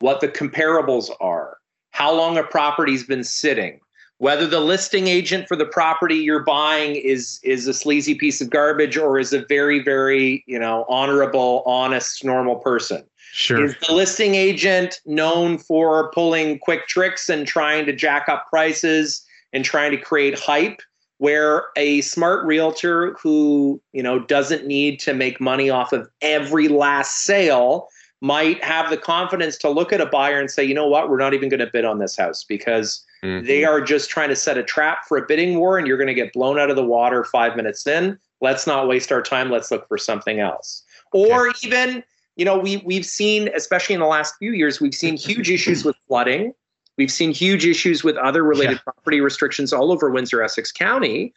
what 0.00 0.20
the 0.20 0.26
comparables 0.26 1.08
are, 1.20 1.58
how 1.90 2.12
long 2.12 2.36
a 2.36 2.42
property's 2.42 3.04
been 3.04 3.22
sitting, 3.22 3.78
whether 4.18 4.46
the 4.46 4.58
listing 4.58 5.06
agent 5.06 5.46
for 5.46 5.56
the 5.56 5.66
property 5.66 6.16
you're 6.16 6.42
buying 6.42 6.96
is 6.96 7.38
is 7.44 7.68
a 7.68 7.74
sleazy 7.74 8.16
piece 8.16 8.40
of 8.40 8.50
garbage 8.50 8.96
or 8.96 9.18
is 9.18 9.32
a 9.32 9.44
very 9.46 9.82
very 9.82 10.44
you 10.46 10.58
know 10.58 10.84
honorable 10.88 11.64
honest 11.66 12.24
normal 12.24 12.54
person 12.56 13.02
sure 13.32 13.64
is 13.64 13.74
the 13.88 13.92
listing 13.92 14.36
agent 14.36 15.00
known 15.06 15.58
for 15.58 16.10
pulling 16.12 16.56
quick 16.60 16.86
tricks 16.86 17.28
and 17.28 17.48
trying 17.48 17.84
to 17.84 17.92
jack 17.92 18.28
up 18.28 18.46
prices 18.48 19.26
and 19.52 19.64
trying 19.64 19.90
to 19.90 19.96
create 19.96 20.38
hype 20.38 20.80
where 21.18 21.66
a 21.76 22.00
smart 22.00 22.44
realtor 22.44 23.16
who 23.22 23.80
you 23.92 24.02
know 24.02 24.18
doesn't 24.18 24.66
need 24.66 24.98
to 24.98 25.14
make 25.14 25.40
money 25.40 25.70
off 25.70 25.92
of 25.92 26.08
every 26.20 26.66
last 26.66 27.22
sale 27.22 27.88
might 28.20 28.62
have 28.62 28.90
the 28.90 28.96
confidence 28.96 29.56
to 29.58 29.68
look 29.68 29.92
at 29.92 30.00
a 30.00 30.06
buyer 30.06 30.40
and 30.40 30.50
say 30.50 30.64
you 30.64 30.74
know 30.74 30.86
what? 30.86 31.08
We're 31.08 31.18
not 31.18 31.34
even 31.34 31.48
going 31.48 31.60
to 31.60 31.70
bid 31.72 31.84
on 31.84 31.98
this 31.98 32.16
house 32.16 32.42
because 32.42 33.04
mm-hmm. 33.22 33.46
they 33.46 33.64
are 33.64 33.80
just 33.80 34.10
trying 34.10 34.30
to 34.30 34.36
set 34.36 34.58
a 34.58 34.62
trap 34.62 35.06
for 35.06 35.16
a 35.16 35.26
bidding 35.26 35.58
war 35.58 35.78
and 35.78 35.86
you're 35.86 35.96
going 35.96 36.08
to 36.08 36.14
get 36.14 36.32
blown 36.32 36.58
out 36.58 36.70
of 36.70 36.76
the 36.76 36.84
water 36.84 37.22
5 37.24 37.56
minutes 37.56 37.86
in. 37.86 38.18
Let's 38.40 38.66
not 38.66 38.88
waste 38.88 39.12
our 39.12 39.22
time. 39.22 39.50
Let's 39.50 39.70
look 39.70 39.86
for 39.86 39.98
something 39.98 40.40
else. 40.40 40.82
Or 41.12 41.50
okay. 41.50 41.66
even 41.66 42.04
you 42.34 42.44
know 42.44 42.58
we 42.58 42.78
we've 42.78 43.06
seen 43.06 43.48
especially 43.54 43.94
in 43.94 44.00
the 44.00 44.06
last 44.06 44.34
few 44.38 44.52
years 44.52 44.80
we've 44.80 44.94
seen 44.94 45.16
huge 45.16 45.50
issues 45.50 45.84
with 45.84 45.94
flooding 46.08 46.54
We've 46.98 47.10
seen 47.10 47.32
huge 47.32 47.64
issues 47.64 48.04
with 48.04 48.16
other 48.16 48.44
related 48.44 48.74
yeah. 48.74 48.92
property 48.92 49.20
restrictions 49.20 49.72
all 49.72 49.92
over 49.92 50.10
Windsor 50.10 50.42
Essex 50.42 50.70
County, 50.70 51.32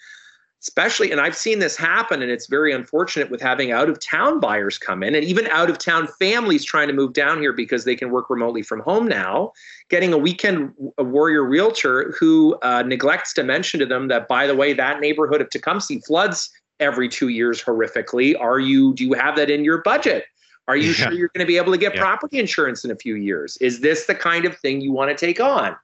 especially, 0.61 1.11
and 1.11 1.21
I've 1.21 1.37
seen 1.37 1.59
this 1.59 1.77
happen, 1.77 2.21
and 2.21 2.31
it's 2.31 2.47
very 2.47 2.73
unfortunate 2.73 3.29
with 3.29 3.41
having 3.41 3.71
out 3.71 3.87
of 3.87 3.99
town 3.99 4.39
buyers 4.39 4.77
come 4.77 5.03
in 5.03 5.15
and 5.15 5.23
even 5.23 5.47
out 5.47 5.69
of 5.69 5.77
town 5.77 6.07
families 6.19 6.65
trying 6.65 6.87
to 6.87 6.93
move 6.93 7.13
down 7.13 7.39
here 7.39 7.53
because 7.53 7.85
they 7.85 7.95
can 7.95 8.09
work 8.09 8.29
remotely 8.29 8.63
from 8.63 8.79
home 8.81 9.07
now. 9.07 9.51
Getting 9.89 10.11
a 10.11 10.17
weekend 10.17 10.73
a 10.97 11.03
warrior 11.03 11.43
realtor 11.43 12.13
who 12.19 12.57
uh, 12.63 12.83
neglects 12.83 13.33
to 13.35 13.43
mention 13.43 13.79
to 13.79 13.85
them 13.85 14.07
that, 14.07 14.27
by 14.27 14.47
the 14.47 14.55
way, 14.55 14.73
that 14.73 14.99
neighborhood 14.99 15.39
of 15.39 15.49
Tecumseh 15.49 16.01
floods 16.05 16.49
every 16.79 17.07
two 17.07 17.29
years 17.29 17.63
horrifically. 17.63 18.39
Are 18.39 18.59
you, 18.59 18.93
do 18.93 19.05
you 19.05 19.13
have 19.13 19.35
that 19.37 19.49
in 19.49 19.63
your 19.63 19.81
budget? 19.83 20.25
Are 20.67 20.75
you 20.75 20.89
yeah. 20.89 20.93
sure 20.93 21.13
you're 21.13 21.29
going 21.33 21.45
to 21.45 21.47
be 21.47 21.57
able 21.57 21.71
to 21.71 21.77
get 21.77 21.95
yeah. 21.95 22.01
property 22.01 22.39
insurance 22.39 22.83
in 22.83 22.91
a 22.91 22.95
few 22.95 23.15
years? 23.15 23.57
Is 23.57 23.81
this 23.81 24.05
the 24.05 24.15
kind 24.15 24.45
of 24.45 24.57
thing 24.57 24.81
you 24.81 24.91
want 24.91 25.15
to 25.15 25.25
take 25.25 25.39
on? 25.39 25.75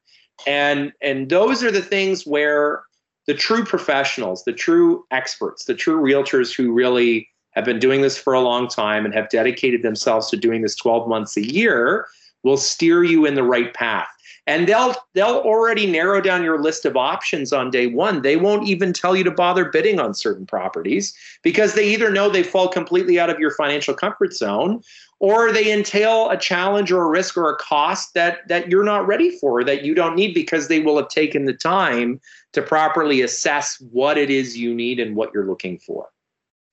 And 0.48 0.92
and 1.02 1.30
those 1.30 1.64
are 1.64 1.72
the 1.72 1.82
things 1.82 2.26
where 2.26 2.84
the 3.28 3.34
true 3.34 3.64
professionals, 3.64 4.44
the 4.44 4.54
true 4.54 5.06
experts, 5.12 5.66
the 5.66 5.76
true 5.76 6.02
realtors 6.02 6.56
who 6.56 6.72
really 6.72 7.30
have 7.52 7.66
been 7.66 7.80
doing 7.80 8.02
this 8.02 8.18
for 8.18 8.34
a 8.34 8.42
long 8.42 8.68
time 8.68 9.06
and 9.06 9.14
have 9.14 9.30
dedicated 9.30 9.84
themselves 9.84 10.30
to 10.30 10.38
doing 10.38 10.62
this 10.62 10.76
12 10.76 11.08
months 11.08 11.38
a 11.38 11.46
year 11.46 12.08
will 12.44 12.58
steer 12.58 13.04
you 13.04 13.26
in 13.26 13.36
the 13.36 13.44
right 13.44 13.74
path. 13.74 14.08
And 14.48 14.68
they'll 14.68 14.96
they'll 15.14 15.38
already 15.38 15.86
narrow 15.86 16.20
down 16.20 16.44
your 16.44 16.62
list 16.62 16.86
of 16.86 16.98
options 16.98 17.54
on 17.54 17.70
day 17.70 17.88
one. 17.88 18.22
They 18.22 18.38
won't 18.38 18.68
even 18.68 18.92
tell 18.94 19.16
you 19.16 19.24
to 19.24 19.32
bother 19.32 19.66
bidding 19.66 20.00
on 20.00 20.14
certain 20.14 20.46
properties 20.46 21.16
because 21.44 21.74
they 21.74 21.88
either 21.94 22.12
know 22.12 22.30
they 22.30 22.44
fall 22.44 22.68
completely 22.68 23.20
out 23.20 23.30
of 23.30 23.40
your 23.40 23.52
financial 23.52 23.94
comfort 23.94 24.34
zone 24.34 24.82
or 25.20 25.52
they 25.52 25.72
entail 25.72 26.30
a 26.32 26.38
challenge 26.38 26.92
or 26.92 27.04
a 27.04 27.10
risk 27.10 27.38
or 27.38 27.50
a 27.50 27.56
cost 27.58 28.14
that 28.16 28.48
that 28.48 28.70
you're 28.70 28.84
not 28.84 29.06
ready 29.06 29.38
for 29.38 29.64
that 29.64 29.86
you 29.86 29.94
don't 29.94 30.16
need 30.16 30.34
because 30.34 30.68
they 30.68 30.80
will 30.80 30.98
have 30.98 31.10
taken 31.10 31.46
the 31.46 31.54
time 31.54 32.20
to 32.54 32.62
properly 32.62 33.22
assess 33.22 33.80
what 33.92 34.18
it 34.18 34.30
is 34.30 34.58
you 34.58 34.74
need 34.74 35.00
and 35.00 35.16
what 35.16 35.32
you're 35.34 35.46
looking 35.46 35.78
for. 35.78 36.10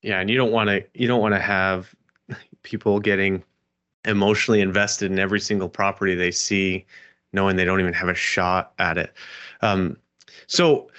Yeah 0.03 0.21
and 0.21 0.31
you 0.31 0.37
don't 0.37 0.53
want 0.53 0.71
to 0.71 0.85
you 0.95 1.07
don't 1.07 1.21
want 1.21 1.35
to 1.35 1.41
have 1.41 1.95
people 2.63 2.99
getting 2.99 3.43
emotionally 4.05 4.63
invested 4.63 5.13
in 5.13 5.19
every 5.19 5.41
single 5.41 5.69
property 5.69 6.15
they 6.15 6.31
see 6.31 6.87
knowing 7.33 7.57
they 7.57 7.65
don't 7.65 7.81
even 7.81 7.93
have 7.93 8.09
a 8.09 8.15
shot 8.15 8.73
at 8.79 8.99
it 8.99 9.13
um, 9.63 9.97
so 10.47 10.91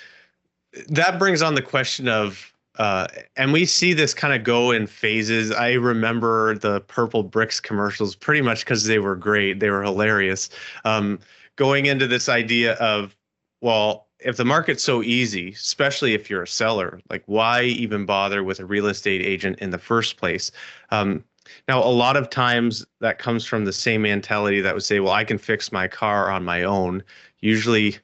that 0.87 1.17
brings 1.19 1.41
on 1.41 1.55
the 1.55 1.61
question 1.61 2.07
of 2.07 2.53
uh, 2.79 3.07
and 3.35 3.51
we 3.51 3.65
see 3.65 3.91
this 3.91 4.13
kind 4.13 4.33
of 4.33 4.43
go 4.43 4.71
in 4.71 4.87
phases. 4.87 5.51
I 5.51 5.73
remember 5.73 6.57
the 6.57 6.79
Purple 6.81 7.23
Bricks 7.23 7.59
commercials 7.59 8.15
pretty 8.15 8.41
much 8.41 8.63
because 8.63 8.85
they 8.85 8.99
were 8.99 9.17
great. 9.17 9.59
They 9.59 9.69
were 9.69 9.83
hilarious. 9.83 10.49
Um, 10.85 11.19
going 11.57 11.87
into 11.87 12.07
this 12.07 12.29
idea 12.29 12.75
of, 12.75 13.17
well, 13.59 14.07
if 14.19 14.37
the 14.37 14.45
market's 14.45 14.81
so 14.81 15.03
easy, 15.03 15.51
especially 15.51 16.13
if 16.13 16.29
you're 16.29 16.43
a 16.43 16.47
seller, 16.47 17.01
like 17.09 17.23
why 17.25 17.63
even 17.63 18.05
bother 18.05 18.45
with 18.45 18.61
a 18.61 18.65
real 18.65 18.87
estate 18.87 19.21
agent 19.21 19.59
in 19.59 19.71
the 19.71 19.77
first 19.77 20.15
place? 20.15 20.49
Um, 20.89 21.25
now, 21.67 21.83
a 21.83 21.89
lot 21.89 22.17
of 22.17 22.29
times 22.29 22.85
that 22.99 23.19
comes 23.19 23.45
from 23.45 23.65
the 23.65 23.73
same 23.73 24.01
mentality 24.01 24.61
that 24.61 24.73
would 24.73 24.83
say, 24.83 24.99
well, 24.99 25.13
I 25.13 25.23
can 25.23 25.37
fix 25.37 25.71
my 25.71 25.87
car 25.87 26.31
on 26.31 26.43
my 26.43 26.63
own. 26.63 27.03
Usually, 27.41 27.97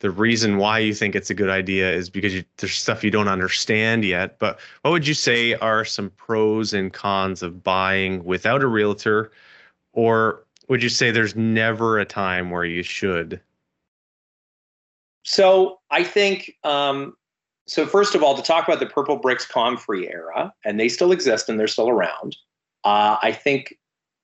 the 0.00 0.10
reason 0.10 0.58
why 0.58 0.78
you 0.78 0.94
think 0.94 1.16
it's 1.16 1.30
a 1.30 1.34
good 1.34 1.50
idea 1.50 1.90
is 1.90 2.08
because 2.10 2.34
you, 2.34 2.44
there's 2.58 2.74
stuff 2.74 3.02
you 3.02 3.10
don't 3.10 3.28
understand 3.28 4.04
yet. 4.04 4.38
But 4.38 4.60
what 4.82 4.90
would 4.90 5.06
you 5.06 5.14
say 5.14 5.54
are 5.54 5.84
some 5.84 6.10
pros 6.10 6.72
and 6.72 6.92
cons 6.92 7.42
of 7.42 7.64
buying 7.64 8.24
without 8.24 8.62
a 8.62 8.68
realtor? 8.68 9.32
Or 9.92 10.44
would 10.68 10.82
you 10.82 10.88
say 10.88 11.10
there's 11.10 11.34
never 11.34 11.98
a 11.98 12.04
time 12.04 12.50
where 12.50 12.64
you 12.64 12.82
should? 12.82 13.40
So 15.24 15.80
I 15.90 16.04
think, 16.04 16.54
um, 16.64 17.16
so 17.66 17.86
first 17.86 18.14
of 18.14 18.22
all, 18.22 18.36
to 18.36 18.42
talk 18.42 18.66
about 18.66 18.80
the 18.80 18.86
purple 18.86 19.16
bricks 19.16 19.46
ComFree 19.46 20.10
era, 20.10 20.54
and 20.64 20.78
they 20.78 20.88
still 20.88 21.12
exist 21.12 21.48
and 21.48 21.58
they're 21.58 21.66
still 21.66 21.88
around. 21.88 22.36
Uh, 22.84 23.16
I 23.22 23.32
think 23.32 23.78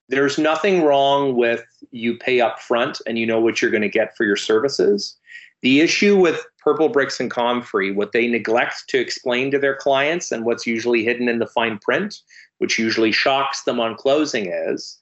there's 0.09 0.39
nothing 0.39 0.83
wrong 0.83 1.37
with 1.37 1.65
you 1.91 2.17
pay 2.17 2.41
up 2.41 2.61
front 2.61 3.01
and 3.07 3.19
you 3.19 3.27
know 3.27 3.41
what 3.41 3.61
you're 3.61 3.71
going 3.71 3.83
to 3.83 3.89
get 3.89 4.17
for 4.17 4.25
your 4.25 4.37
services 4.37 5.17
the 5.65 5.81
issue 5.81 6.15
with 6.15 6.45
Purple 6.59 6.91
Bricks 6.91 7.19
and 7.19 7.31
ComFree, 7.31 7.95
what 7.95 8.13
they 8.13 8.29
neglect 8.29 8.85
to 8.89 9.01
explain 9.01 9.51
to 9.51 9.59
their 9.59 9.75
clients 9.75 10.31
and 10.31 10.45
what's 10.45 10.67
usually 10.67 11.03
hidden 11.03 11.27
in 11.27 11.39
the 11.39 11.47
fine 11.47 11.79
print, 11.79 12.21
which 12.59 12.79
usually 12.79 13.11
shocks 13.11 13.63
them 13.63 13.81
on 13.81 13.97
closing, 13.97 14.53
is 14.53 14.99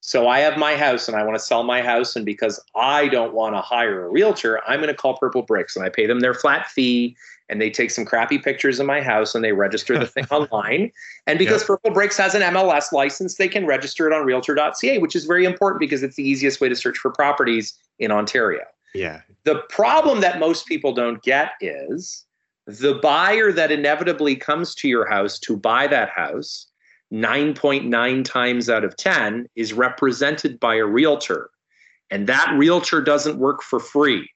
so 0.00 0.26
I 0.26 0.38
have 0.38 0.56
my 0.56 0.76
house 0.76 1.08
and 1.08 1.16
I 1.16 1.24
want 1.24 1.36
to 1.36 1.44
sell 1.44 1.62
my 1.62 1.82
house. 1.82 2.16
And 2.16 2.24
because 2.24 2.58
I 2.74 3.08
don't 3.08 3.34
want 3.34 3.54
to 3.54 3.60
hire 3.60 4.06
a 4.06 4.08
realtor, 4.08 4.62
I'm 4.66 4.80
going 4.80 4.88
to 4.88 4.94
call 4.94 5.18
Purple 5.18 5.42
Bricks 5.42 5.76
and 5.76 5.84
I 5.84 5.90
pay 5.90 6.06
them 6.06 6.20
their 6.20 6.32
flat 6.32 6.68
fee 6.68 7.14
and 7.48 7.60
they 7.60 7.70
take 7.70 7.90
some 7.90 8.04
crappy 8.04 8.38
pictures 8.38 8.78
of 8.78 8.86
my 8.86 9.00
house 9.00 9.34
and 9.34 9.42
they 9.42 9.52
register 9.52 9.98
the 9.98 10.06
thing 10.06 10.26
online. 10.30 10.92
And 11.26 11.38
because 11.38 11.66
yep. 11.68 11.78
Purplebricks 11.78 12.16
has 12.18 12.34
an 12.34 12.42
MLS 12.42 12.92
license, 12.92 13.36
they 13.36 13.48
can 13.48 13.66
register 13.66 14.06
it 14.06 14.12
on 14.12 14.24
realtor.ca, 14.24 14.98
which 14.98 15.16
is 15.16 15.24
very 15.24 15.44
important 15.44 15.80
because 15.80 16.02
it's 16.02 16.16
the 16.16 16.28
easiest 16.28 16.60
way 16.60 16.68
to 16.68 16.76
search 16.76 16.98
for 16.98 17.10
properties 17.10 17.74
in 17.98 18.10
Ontario. 18.10 18.64
Yeah. 18.94 19.22
The 19.44 19.62
problem 19.68 20.20
that 20.20 20.38
most 20.38 20.66
people 20.66 20.92
don't 20.92 21.22
get 21.22 21.52
is 21.60 22.24
the 22.66 22.94
buyer 22.94 23.50
that 23.52 23.72
inevitably 23.72 24.36
comes 24.36 24.74
to 24.76 24.88
your 24.88 25.08
house 25.08 25.38
to 25.40 25.56
buy 25.56 25.86
that 25.86 26.10
house 26.10 26.66
9.9 27.12 28.24
times 28.24 28.68
out 28.68 28.84
of 28.84 28.96
10 28.96 29.48
is 29.56 29.72
represented 29.72 30.60
by 30.60 30.76
a 30.76 30.84
realtor. 30.84 31.50
And 32.10 32.26
that 32.26 32.52
realtor 32.56 33.00
doesn't 33.00 33.38
work 33.38 33.62
for 33.62 33.80
free, 33.80 34.28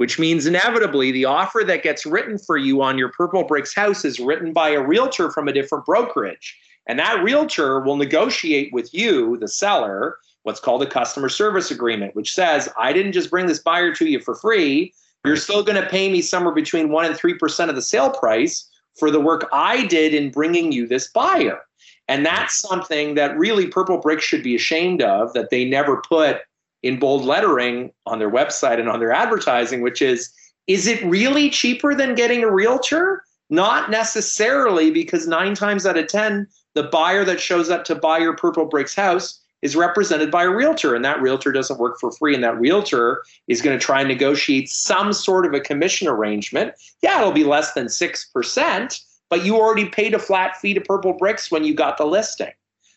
which 0.00 0.18
means 0.18 0.46
inevitably 0.46 1.12
the 1.12 1.26
offer 1.26 1.62
that 1.62 1.82
gets 1.82 2.06
written 2.06 2.38
for 2.38 2.56
you 2.56 2.80
on 2.80 2.96
your 2.96 3.10
Purple 3.10 3.44
Bricks 3.44 3.74
house 3.74 4.02
is 4.02 4.18
written 4.18 4.50
by 4.50 4.70
a 4.70 4.80
realtor 4.80 5.30
from 5.30 5.46
a 5.46 5.52
different 5.52 5.84
brokerage. 5.84 6.58
And 6.86 6.98
that 6.98 7.22
realtor 7.22 7.80
will 7.80 7.96
negotiate 7.96 8.72
with 8.72 8.94
you, 8.94 9.36
the 9.36 9.46
seller, 9.46 10.16
what's 10.44 10.58
called 10.58 10.82
a 10.82 10.88
customer 10.88 11.28
service 11.28 11.70
agreement, 11.70 12.16
which 12.16 12.34
says, 12.34 12.66
I 12.78 12.94
didn't 12.94 13.12
just 13.12 13.28
bring 13.28 13.44
this 13.44 13.58
buyer 13.58 13.94
to 13.96 14.06
you 14.06 14.20
for 14.20 14.34
free. 14.36 14.94
You're 15.26 15.36
still 15.36 15.62
going 15.62 15.78
to 15.78 15.86
pay 15.86 16.10
me 16.10 16.22
somewhere 16.22 16.54
between 16.54 16.88
1% 16.88 17.06
and 17.06 17.14
3% 17.14 17.68
of 17.68 17.74
the 17.74 17.82
sale 17.82 18.08
price 18.10 18.70
for 18.98 19.10
the 19.10 19.20
work 19.20 19.50
I 19.52 19.84
did 19.84 20.14
in 20.14 20.30
bringing 20.30 20.72
you 20.72 20.86
this 20.86 21.08
buyer. 21.08 21.60
And 22.08 22.24
that's 22.24 22.56
something 22.56 23.16
that 23.16 23.36
really 23.36 23.66
Purplebricks 23.66 24.22
should 24.22 24.42
be 24.42 24.56
ashamed 24.56 25.02
of 25.02 25.34
that 25.34 25.50
they 25.50 25.66
never 25.66 26.00
put 26.08 26.40
in 26.82 26.98
bold 26.98 27.24
lettering 27.24 27.92
on 28.06 28.18
their 28.18 28.30
website 28.30 28.78
and 28.78 28.88
on 28.88 29.00
their 29.00 29.12
advertising, 29.12 29.82
which 29.82 30.00
is, 30.00 30.32
is 30.66 30.86
it 30.86 31.04
really 31.04 31.50
cheaper 31.50 31.94
than 31.94 32.14
getting 32.14 32.42
a 32.42 32.50
realtor? 32.50 33.24
Not 33.50 33.90
necessarily, 33.90 34.90
because 34.90 35.26
nine 35.26 35.54
times 35.54 35.84
out 35.84 35.98
of 35.98 36.06
10, 36.06 36.46
the 36.74 36.84
buyer 36.84 37.24
that 37.24 37.40
shows 37.40 37.70
up 37.70 37.84
to 37.84 37.94
buy 37.94 38.18
your 38.18 38.36
purple 38.36 38.66
bricks 38.66 38.94
house 38.94 39.40
is 39.62 39.76
represented 39.76 40.30
by 40.30 40.44
a 40.44 40.50
realtor 40.50 40.94
and 40.94 41.04
that 41.04 41.20
realtor 41.20 41.52
doesn't 41.52 41.78
work 41.78 41.98
for 42.00 42.10
free 42.12 42.34
and 42.34 42.42
that 42.42 42.58
realtor 42.58 43.22
is 43.46 43.60
going 43.60 43.78
to 43.78 43.84
try 43.84 44.00
and 44.00 44.08
negotiate 44.08 44.68
some 44.68 45.12
sort 45.12 45.44
of 45.44 45.52
a 45.52 45.60
commission 45.60 46.08
arrangement 46.08 46.72
yeah 47.02 47.20
it'll 47.20 47.32
be 47.32 47.44
less 47.44 47.72
than 47.72 47.86
6% 47.86 49.00
but 49.28 49.44
you 49.44 49.56
already 49.56 49.86
paid 49.86 50.14
a 50.14 50.18
flat 50.18 50.56
fee 50.56 50.74
to 50.74 50.80
purple 50.80 51.12
bricks 51.12 51.50
when 51.50 51.64
you 51.64 51.74
got 51.74 51.98
the 51.98 52.06
listing 52.06 52.52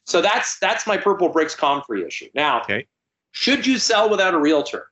so 0.05 0.21
that's 0.21 0.59
that's 0.59 0.85
my 0.87 0.97
Purplebricks 0.97 1.57
ComFree 1.57 2.05
issue 2.05 2.29
now 2.33 2.61
okay. 2.61 2.85
Should 3.33 3.67
you 3.67 3.77
sell 3.77 4.09
without 4.09 4.33
a 4.33 4.39
realtor 4.39 4.87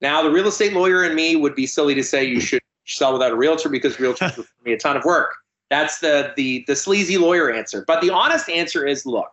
now 0.00 0.22
the 0.22 0.30
real 0.30 0.48
estate 0.48 0.72
lawyer 0.72 1.04
in 1.04 1.14
me 1.14 1.36
would 1.36 1.54
be 1.54 1.66
silly 1.66 1.94
to 1.94 2.02
say 2.02 2.24
you 2.24 2.40
should 2.40 2.60
sell 2.86 3.12
without 3.12 3.32
a 3.32 3.36
realtor 3.36 3.68
because 3.68 3.96
realtors 3.96 4.36
would 4.36 4.46
me 4.64 4.72
a 4.72 4.78
ton 4.78 4.96
of 4.96 5.04
work 5.04 5.34
that's 5.70 6.00
the 6.00 6.32
the 6.36 6.64
the 6.66 6.74
sleazy 6.74 7.16
lawyer 7.16 7.50
answer 7.52 7.84
but 7.86 8.00
the 8.00 8.10
honest 8.10 8.48
answer 8.50 8.84
is 8.84 9.06
look 9.06 9.30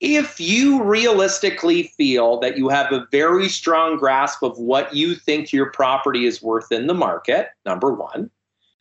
if 0.00 0.40
you 0.40 0.82
realistically 0.82 1.84
feel 1.96 2.40
that 2.40 2.56
you 2.56 2.68
have 2.68 2.90
a 2.90 3.06
very 3.12 3.48
strong 3.48 3.98
grasp 3.98 4.42
of 4.42 4.58
what 4.58 4.94
you 4.94 5.14
think 5.14 5.52
your 5.52 5.70
property 5.70 6.24
is 6.24 6.42
worth 6.42 6.72
in 6.72 6.86
the 6.86 6.94
market, 6.94 7.48
number 7.66 7.92
one. 7.92 8.30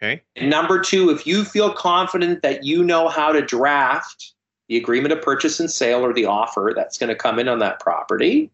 Okay. 0.01 0.21
And 0.37 0.49
number 0.49 0.79
two, 0.79 1.09
if 1.09 1.27
you 1.27 1.43
feel 1.43 1.73
confident 1.73 2.41
that 2.41 2.63
you 2.63 2.85
know 2.85 3.09
how 3.09 3.33
to 3.33 3.41
draft 3.41 4.33
the 4.69 4.77
agreement 4.77 5.11
of 5.11 5.21
purchase 5.21 5.59
and 5.59 5.69
sale 5.69 6.05
or 6.05 6.13
the 6.13 6.25
offer 6.25 6.71
that's 6.73 6.97
going 6.97 7.09
to 7.09 7.15
come 7.15 7.37
in 7.37 7.49
on 7.49 7.59
that 7.59 7.81
property. 7.81 8.49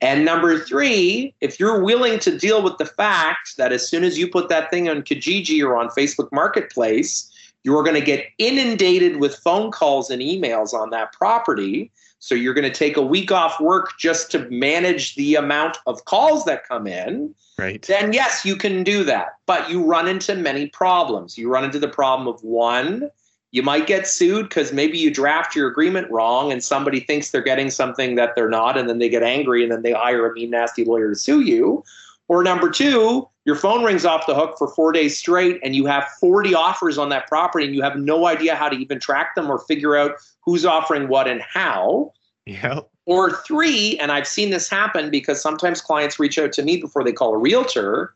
And 0.00 0.24
number 0.24 0.58
three, 0.58 1.34
if 1.40 1.60
you're 1.60 1.82
willing 1.82 2.18
to 2.20 2.36
deal 2.36 2.62
with 2.62 2.78
the 2.78 2.86
fact 2.86 3.56
that 3.58 3.72
as 3.72 3.86
soon 3.86 4.02
as 4.02 4.18
you 4.18 4.28
put 4.28 4.48
that 4.48 4.70
thing 4.70 4.88
on 4.88 5.02
Kijiji 5.02 5.62
or 5.62 5.76
on 5.76 5.88
Facebook 5.90 6.32
Marketplace, 6.32 7.30
you're 7.64 7.82
going 7.82 7.96
to 7.96 8.00
get 8.00 8.26
inundated 8.38 9.16
with 9.16 9.36
phone 9.36 9.70
calls 9.70 10.08
and 10.08 10.22
emails 10.22 10.72
on 10.72 10.90
that 10.90 11.12
property. 11.12 11.90
So 12.18 12.34
you're 12.34 12.54
going 12.54 12.70
to 12.70 12.76
take 12.76 12.96
a 12.96 13.02
week 13.02 13.30
off 13.30 13.60
work 13.60 13.98
just 13.98 14.30
to 14.32 14.48
manage 14.50 15.14
the 15.16 15.34
amount 15.34 15.78
of 15.86 16.04
calls 16.06 16.44
that 16.46 16.66
come 16.66 16.86
in. 16.86 17.34
Right. 17.58 17.82
Then 17.82 18.14
yes, 18.14 18.44
you 18.44 18.56
can 18.56 18.82
do 18.82 19.04
that. 19.04 19.36
But 19.46 19.68
you 19.68 19.84
run 19.84 20.08
into 20.08 20.34
many 20.34 20.68
problems. 20.68 21.36
You 21.36 21.50
run 21.50 21.64
into 21.64 21.78
the 21.78 21.88
problem 21.88 22.26
of 22.26 22.42
one, 22.42 23.10
you 23.52 23.62
might 23.62 23.86
get 23.86 24.06
sued 24.06 24.48
because 24.48 24.72
maybe 24.72 24.96
you 24.96 25.12
draft 25.12 25.56
your 25.56 25.68
agreement 25.68 26.10
wrong 26.10 26.52
and 26.52 26.62
somebody 26.62 27.00
thinks 27.00 27.30
they're 27.30 27.42
getting 27.42 27.70
something 27.70 28.14
that 28.14 28.34
they're 28.36 28.48
not, 28.48 28.76
and 28.78 28.88
then 28.88 28.98
they 28.98 29.08
get 29.08 29.22
angry 29.22 29.62
and 29.62 29.72
then 29.72 29.82
they 29.82 29.92
hire 29.92 30.30
a 30.30 30.32
mean, 30.32 30.50
nasty 30.50 30.84
lawyer 30.84 31.08
to 31.08 31.16
sue 31.16 31.40
you. 31.40 31.82
Or 32.28 32.44
number 32.44 32.70
two, 32.70 33.28
your 33.44 33.56
phone 33.56 33.82
rings 33.82 34.04
off 34.04 34.26
the 34.28 34.34
hook 34.36 34.56
for 34.56 34.68
four 34.68 34.92
days 34.92 35.18
straight 35.18 35.58
and 35.64 35.74
you 35.74 35.86
have 35.86 36.04
40 36.20 36.54
offers 36.54 36.96
on 36.96 37.08
that 37.08 37.26
property 37.26 37.64
and 37.64 37.74
you 37.74 37.82
have 37.82 37.96
no 37.96 38.26
idea 38.26 38.54
how 38.54 38.68
to 38.68 38.76
even 38.76 39.00
track 39.00 39.34
them 39.34 39.50
or 39.50 39.58
figure 39.58 39.96
out 39.96 40.12
who's 40.44 40.64
offering 40.64 41.08
what 41.08 41.26
and 41.26 41.42
how. 41.42 42.12
Yeah. 42.46 42.80
Or 43.06 43.32
three, 43.42 43.98
and 43.98 44.12
I've 44.12 44.28
seen 44.28 44.50
this 44.50 44.68
happen 44.68 45.10
because 45.10 45.42
sometimes 45.42 45.80
clients 45.80 46.20
reach 46.20 46.38
out 46.38 46.52
to 46.52 46.62
me 46.62 46.76
before 46.76 47.02
they 47.02 47.12
call 47.12 47.34
a 47.34 47.38
realtor. 47.38 48.14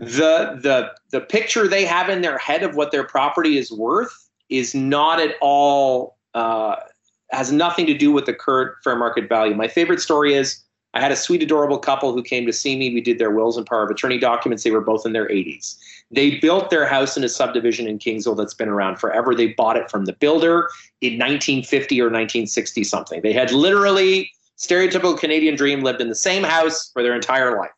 The 0.00 0.58
the 0.62 0.92
the 1.10 1.20
picture 1.20 1.68
they 1.68 1.84
have 1.84 2.08
in 2.08 2.22
their 2.22 2.38
head 2.38 2.62
of 2.62 2.74
what 2.74 2.90
their 2.90 3.04
property 3.04 3.58
is 3.58 3.70
worth 3.70 4.30
is 4.48 4.74
not 4.74 5.20
at 5.20 5.36
all 5.42 6.16
uh, 6.32 6.76
has 7.32 7.52
nothing 7.52 7.86
to 7.86 7.92
do 7.92 8.10
with 8.10 8.24
the 8.24 8.32
current 8.32 8.72
fair 8.82 8.96
market 8.96 9.28
value. 9.28 9.54
My 9.54 9.68
favorite 9.68 10.00
story 10.00 10.32
is 10.32 10.62
I 10.94 11.00
had 11.00 11.12
a 11.12 11.16
sweet, 11.16 11.42
adorable 11.42 11.78
couple 11.78 12.14
who 12.14 12.22
came 12.22 12.46
to 12.46 12.52
see 12.52 12.78
me. 12.78 12.94
We 12.94 13.02
did 13.02 13.18
their 13.18 13.30
wills 13.30 13.58
and 13.58 13.66
power 13.66 13.84
of 13.84 13.90
attorney 13.90 14.18
documents. 14.18 14.64
They 14.64 14.70
were 14.70 14.80
both 14.80 15.04
in 15.04 15.12
their 15.12 15.28
80s. 15.28 15.76
They 16.10 16.38
built 16.38 16.70
their 16.70 16.86
house 16.86 17.18
in 17.18 17.22
a 17.22 17.28
subdivision 17.28 17.86
in 17.86 17.98
Kingsville 17.98 18.38
that's 18.38 18.54
been 18.54 18.70
around 18.70 18.96
forever. 18.96 19.34
They 19.34 19.48
bought 19.48 19.76
it 19.76 19.90
from 19.90 20.06
the 20.06 20.14
builder 20.14 20.70
in 21.02 21.12
1950 21.18 22.00
or 22.00 22.06
1960 22.06 22.84
something. 22.84 23.20
They 23.20 23.34
had 23.34 23.52
literally 23.52 24.32
stereotypical 24.58 25.18
Canadian 25.18 25.56
dream 25.56 25.82
lived 25.82 26.00
in 26.00 26.08
the 26.08 26.14
same 26.14 26.42
house 26.42 26.90
for 26.90 27.02
their 27.02 27.14
entire 27.14 27.56
life. 27.56 27.70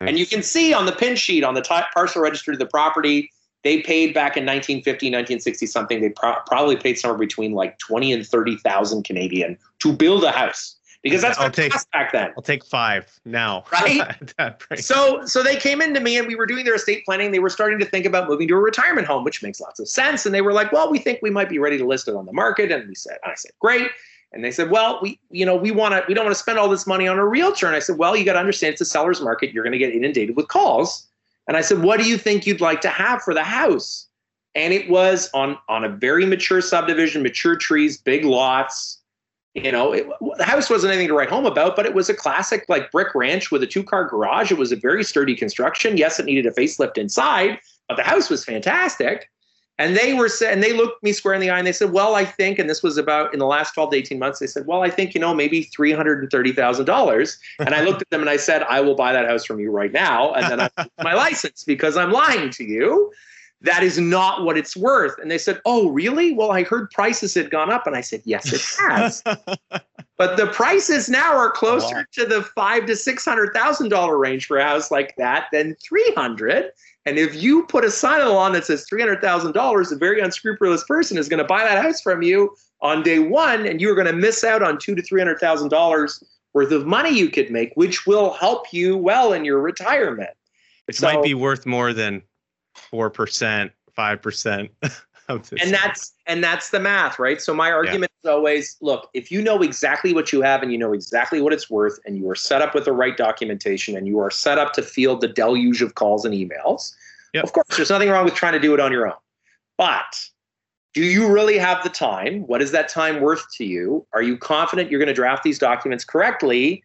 And 0.00 0.18
you 0.18 0.26
can 0.26 0.42
see 0.42 0.72
on 0.74 0.86
the 0.86 0.92
pin 0.92 1.16
sheet 1.16 1.44
on 1.44 1.54
the 1.54 1.62
t- 1.62 1.80
parcel 1.94 2.22
register 2.22 2.52
of 2.52 2.58
the 2.58 2.66
property, 2.66 3.30
they 3.64 3.80
paid 3.80 4.14
back 4.14 4.36
in 4.36 4.44
1950, 4.44 5.06
1960 5.06 5.66
something. 5.66 6.00
They 6.00 6.10
pro- 6.10 6.36
probably 6.46 6.76
paid 6.76 6.98
somewhere 6.98 7.18
between 7.18 7.52
like 7.52 7.78
20 7.78 8.12
and 8.12 8.26
30,000 8.26 9.04
Canadian 9.04 9.58
to 9.80 9.92
build 9.92 10.24
a 10.24 10.30
house 10.30 10.76
because 11.02 11.22
that's 11.22 11.38
I'll 11.38 11.50
take, 11.50 11.72
back 11.92 12.12
then. 12.12 12.32
I'll 12.36 12.42
take 12.42 12.64
five 12.64 13.08
now. 13.24 13.64
Right. 13.72 14.12
so 14.76 15.24
so 15.24 15.42
they 15.42 15.56
came 15.56 15.80
into 15.80 16.00
me 16.00 16.18
and 16.18 16.26
we 16.26 16.34
were 16.34 16.46
doing 16.46 16.64
their 16.64 16.74
estate 16.74 17.04
planning. 17.04 17.30
They 17.32 17.38
were 17.38 17.50
starting 17.50 17.78
to 17.78 17.84
think 17.84 18.06
about 18.06 18.28
moving 18.28 18.48
to 18.48 18.54
a 18.54 18.58
retirement 18.58 19.06
home, 19.06 19.24
which 19.24 19.42
makes 19.42 19.60
lots 19.60 19.78
of 19.78 19.88
sense. 19.88 20.26
And 20.26 20.34
they 20.34 20.42
were 20.42 20.52
like, 20.52 20.72
well, 20.72 20.90
we 20.90 20.98
think 20.98 21.20
we 21.22 21.30
might 21.30 21.48
be 21.48 21.58
ready 21.58 21.78
to 21.78 21.86
list 21.86 22.08
it 22.08 22.14
on 22.14 22.26
the 22.26 22.32
market. 22.32 22.72
And 22.72 22.88
we 22.88 22.94
said, 22.94 23.18
and 23.22 23.32
I 23.32 23.34
said, 23.34 23.52
great. 23.60 23.90
And 24.32 24.44
they 24.44 24.50
said, 24.50 24.70
well, 24.70 24.98
we, 25.02 25.18
you 25.30 25.46
know, 25.46 25.56
we 25.56 25.70
want 25.70 25.94
to, 25.94 26.04
we 26.08 26.14
don't 26.14 26.24
want 26.24 26.36
to 26.36 26.42
spend 26.42 26.58
all 26.58 26.68
this 26.68 26.86
money 26.86 27.08
on 27.08 27.18
a 27.18 27.26
realtor. 27.26 27.66
And 27.66 27.76
I 27.76 27.78
said, 27.78 27.96
well, 27.96 28.16
you 28.16 28.24
got 28.24 28.34
to 28.34 28.38
understand 28.38 28.72
it's 28.72 28.80
a 28.80 28.86
seller's 28.86 29.20
market. 29.20 29.52
You're 29.52 29.64
going 29.64 29.72
to 29.72 29.78
get 29.78 29.92
inundated 29.94 30.36
with 30.36 30.48
calls. 30.48 31.06
And 31.48 31.56
I 31.56 31.60
said, 31.60 31.82
what 31.82 32.00
do 32.00 32.08
you 32.08 32.18
think 32.18 32.46
you'd 32.46 32.60
like 32.60 32.80
to 32.82 32.88
have 32.88 33.22
for 33.22 33.32
the 33.32 33.44
house? 33.44 34.08
And 34.54 34.72
it 34.72 34.90
was 34.90 35.30
on 35.32 35.58
on 35.68 35.84
a 35.84 35.88
very 35.88 36.26
mature 36.26 36.60
subdivision, 36.60 37.22
mature 37.22 37.56
trees, 37.56 37.98
big 37.98 38.24
lots 38.24 38.98
you 39.56 39.72
know, 39.72 39.92
it, 39.92 40.06
the 40.36 40.44
house 40.44 40.68
wasn't 40.68 40.92
anything 40.92 41.08
to 41.08 41.14
write 41.14 41.30
home 41.30 41.46
about, 41.46 41.76
but 41.76 41.86
it 41.86 41.94
was 41.94 42.10
a 42.10 42.14
classic 42.14 42.66
like 42.68 42.92
brick 42.92 43.14
ranch 43.14 43.50
with 43.50 43.62
a 43.62 43.66
two 43.66 43.82
car 43.82 44.04
garage. 44.04 44.52
It 44.52 44.58
was 44.58 44.70
a 44.70 44.76
very 44.76 45.02
sturdy 45.02 45.34
construction. 45.34 45.96
Yes, 45.96 46.20
it 46.20 46.26
needed 46.26 46.44
a 46.44 46.50
facelift 46.50 46.98
inside, 46.98 47.58
but 47.88 47.96
the 47.96 48.02
house 48.02 48.28
was 48.28 48.44
fantastic. 48.44 49.30
And 49.78 49.94
they 49.94 50.14
were 50.14 50.30
and 50.44 50.62
they 50.62 50.72
looked 50.72 51.02
me 51.02 51.12
square 51.12 51.34
in 51.34 51.40
the 51.40 51.50
eye 51.50 51.58
and 51.58 51.66
they 51.66 51.72
said, 51.72 51.92
"Well, 51.92 52.14
I 52.14 52.24
think," 52.24 52.58
and 52.58 52.68
this 52.68 52.82
was 52.82 52.96
about 52.96 53.34
in 53.34 53.38
the 53.38 53.46
last 53.46 53.74
twelve 53.74 53.90
to 53.90 53.96
eighteen 53.96 54.18
months. 54.18 54.38
They 54.38 54.46
said, 54.46 54.66
"Well, 54.66 54.82
I 54.82 54.88
think 54.88 55.14
you 55.14 55.20
know 55.20 55.34
maybe 55.34 55.64
three 55.64 55.92
hundred 55.92 56.20
and 56.20 56.30
thirty 56.30 56.52
thousand 56.52 56.86
dollars." 56.86 57.38
And 57.58 57.74
I 57.74 57.82
looked 57.82 58.00
at 58.00 58.08
them 58.08 58.22
and 58.22 58.30
I 58.30 58.38
said, 58.38 58.62
"I 58.62 58.80
will 58.80 58.94
buy 58.94 59.12
that 59.12 59.28
house 59.28 59.44
from 59.44 59.60
you 59.60 59.70
right 59.70 59.92
now," 59.92 60.32
and 60.32 60.50
then 60.50 60.70
I 60.78 60.86
my 61.02 61.12
license 61.26 61.62
because 61.62 61.96
I'm 61.96 62.10
lying 62.10 62.48
to 62.50 62.64
you 62.64 63.12
that 63.62 63.82
is 63.82 63.98
not 63.98 64.44
what 64.44 64.56
it's 64.56 64.76
worth. 64.76 65.18
And 65.18 65.30
they 65.30 65.38
said, 65.38 65.60
Oh, 65.64 65.90
really? 65.90 66.32
Well, 66.32 66.52
I 66.52 66.62
heard 66.62 66.90
prices 66.90 67.34
had 67.34 67.50
gone 67.50 67.70
up. 67.70 67.86
And 67.86 67.96
I 67.96 68.00
said, 68.00 68.22
Yes, 68.24 68.52
it 68.52 68.62
has. 68.78 69.22
but 70.16 70.36
the 70.36 70.48
prices 70.52 71.08
now 71.08 71.36
are 71.36 71.50
closer 71.50 71.96
wow. 71.96 72.04
to 72.12 72.26
the 72.26 72.42
five 72.42 72.86
to 72.86 72.96
six 72.96 73.24
hundred 73.24 73.52
thousand 73.54 73.88
dollar 73.88 74.18
range 74.18 74.46
for 74.46 74.58
a 74.58 74.64
house 74.64 74.90
like 74.90 75.14
that 75.16 75.46
than 75.52 75.74
three 75.76 76.12
hundred. 76.16 76.70
And 77.06 77.18
if 77.18 77.40
you 77.40 77.64
put 77.66 77.84
a 77.84 77.90
sign 77.90 78.20
on 78.20 78.26
the 78.26 78.32
lawn 78.32 78.52
that 78.52 78.66
says 78.66 78.84
three 78.84 79.00
hundred 79.00 79.20
thousand 79.20 79.52
dollars, 79.52 79.92
a 79.92 79.96
very 79.96 80.20
unscrupulous 80.20 80.84
person 80.84 81.16
is 81.16 81.28
going 81.28 81.38
to 81.38 81.44
buy 81.44 81.62
that 81.62 81.82
house 81.82 82.02
from 82.02 82.20
you 82.20 82.54
on 82.82 83.02
day 83.02 83.20
one, 83.20 83.64
and 83.64 83.80
you're 83.80 83.94
going 83.94 84.08
to 84.08 84.12
miss 84.12 84.42
out 84.42 84.62
on 84.62 84.78
two 84.78 84.94
to 84.96 85.02
three 85.02 85.20
hundred 85.20 85.38
thousand 85.38 85.68
dollars 85.68 86.22
worth 86.52 86.72
of 86.72 86.84
money 86.84 87.16
you 87.16 87.30
could 87.30 87.50
make, 87.50 87.72
which 87.74 88.06
will 88.06 88.32
help 88.32 88.72
you 88.72 88.96
well 88.96 89.32
in 89.32 89.44
your 89.44 89.60
retirement. 89.60 90.30
It 90.88 90.96
so, 90.96 91.06
might 91.06 91.22
be 91.22 91.34
worth 91.34 91.64
more 91.64 91.92
than 91.92 92.22
four 92.74 93.08
percent, 93.08 93.70
five 93.94 94.20
percent. 94.20 94.70
And 95.60 95.74
that's 95.74 96.14
and 96.26 96.42
that's 96.42 96.70
the 96.70 96.80
math, 96.80 97.18
right? 97.18 97.40
So 97.40 97.52
my 97.52 97.72
argument 97.72 98.12
yeah. 98.22 98.30
is 98.30 98.34
always, 98.34 98.76
look, 98.80 99.10
if 99.12 99.30
you 99.30 99.42
know 99.42 99.60
exactly 99.62 100.14
what 100.14 100.32
you 100.32 100.42
have 100.42 100.62
and 100.62 100.70
you 100.70 100.78
know 100.78 100.92
exactly 100.92 101.40
what 101.40 101.52
it's 101.52 101.68
worth, 101.68 101.98
and 102.04 102.16
you 102.16 102.28
are 102.30 102.34
set 102.34 102.62
up 102.62 102.74
with 102.74 102.84
the 102.84 102.92
right 102.92 103.16
documentation, 103.16 103.96
and 103.96 104.06
you 104.06 104.18
are 104.18 104.30
set 104.30 104.58
up 104.58 104.72
to 104.74 104.82
field 104.82 105.20
the 105.20 105.28
deluge 105.28 105.82
of 105.82 105.94
calls 105.94 106.24
and 106.24 106.34
emails, 106.34 106.94
yep. 107.34 107.44
of 107.44 107.52
course, 107.52 107.66
there's 107.76 107.90
nothing 107.90 108.08
wrong 108.08 108.24
with 108.24 108.34
trying 108.34 108.52
to 108.52 108.60
do 108.60 108.72
it 108.74 108.80
on 108.80 108.92
your 108.92 109.06
own. 109.06 109.14
But 109.76 110.28
do 110.94 111.02
you 111.02 111.30
really 111.30 111.58
have 111.58 111.82
the 111.82 111.90
time? 111.90 112.46
What 112.46 112.62
is 112.62 112.72
that 112.72 112.88
time 112.88 113.20
worth 113.20 113.44
to 113.56 113.64
you? 113.64 114.06
Are 114.14 114.22
you 114.22 114.38
confident 114.38 114.90
you're 114.90 115.00
going 115.00 115.08
to 115.08 115.14
draft 115.14 115.42
these 115.42 115.58
documents 115.58 116.04
correctly? 116.04 116.82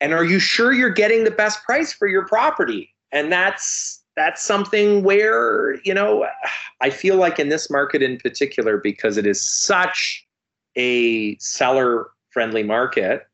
And 0.00 0.14
are 0.14 0.24
you 0.24 0.38
sure 0.38 0.72
you're 0.72 0.88
getting 0.88 1.24
the 1.24 1.30
best 1.30 1.64
price 1.64 1.92
for 1.92 2.06
your 2.06 2.26
property? 2.26 2.94
And 3.10 3.32
that's 3.32 3.99
that's 4.16 4.42
something 4.42 5.02
where 5.02 5.80
you 5.84 5.94
know 5.94 6.26
i 6.80 6.90
feel 6.90 7.16
like 7.16 7.38
in 7.38 7.48
this 7.48 7.70
market 7.70 8.02
in 8.02 8.18
particular 8.18 8.76
because 8.78 9.16
it 9.16 9.26
is 9.26 9.42
such 9.42 10.26
a 10.76 11.36
seller 11.38 12.10
friendly 12.30 12.62
market 12.62 13.26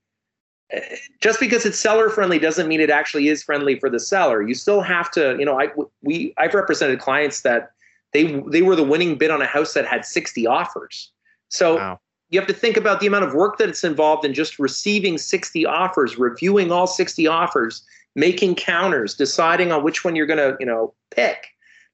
just 1.21 1.39
because 1.39 1.65
it's 1.65 1.79
seller 1.79 2.11
friendly 2.11 2.39
doesn't 2.39 2.69
mean 2.69 2.81
it 2.81 2.91
actually 2.91 3.29
is 3.29 3.43
friendly 3.43 3.79
for 3.79 3.89
the 3.89 4.01
seller 4.01 4.43
you 4.43 4.55
still 4.55 4.81
have 4.81 5.11
to 5.11 5.37
you 5.39 5.45
know 5.45 5.61
i 5.61 5.69
we 6.03 6.35
i've 6.39 6.55
represented 6.55 6.99
clients 6.99 7.43
that 7.43 7.71
they 8.13 8.41
they 8.49 8.63
were 8.63 8.77
the 8.77 8.83
winning 8.83 9.17
bid 9.17 9.31
on 9.31 9.41
a 9.43 9.47
house 9.47 9.75
that 9.75 9.87
had 9.87 10.05
60 10.05 10.47
offers 10.47 11.13
so 11.49 11.77
wow. 11.77 12.01
you 12.31 12.41
have 12.41 12.49
to 12.49 12.55
think 12.55 12.77
about 12.77 13.01
the 13.01 13.07
amount 13.07 13.25
of 13.25 13.35
work 13.35 13.59
that 13.59 13.69
it's 13.69 13.85
involved 13.85 14.25
in 14.25 14.35
just 14.35 14.59
receiving 14.59 15.19
60 15.19 15.65
offers 15.67 16.19
reviewing 16.19 16.73
all 16.73 16.87
60 16.87 17.27
offers 17.27 17.85
making 18.17 18.57
counters, 18.57 19.15
deciding 19.15 19.71
on 19.71 19.85
which 19.85 20.05
one 20.05 20.17
you're 20.17 20.27
going 20.27 20.39
to, 20.39 20.57
you 20.59 20.67
know, 20.67 20.93
pick. 21.15 21.47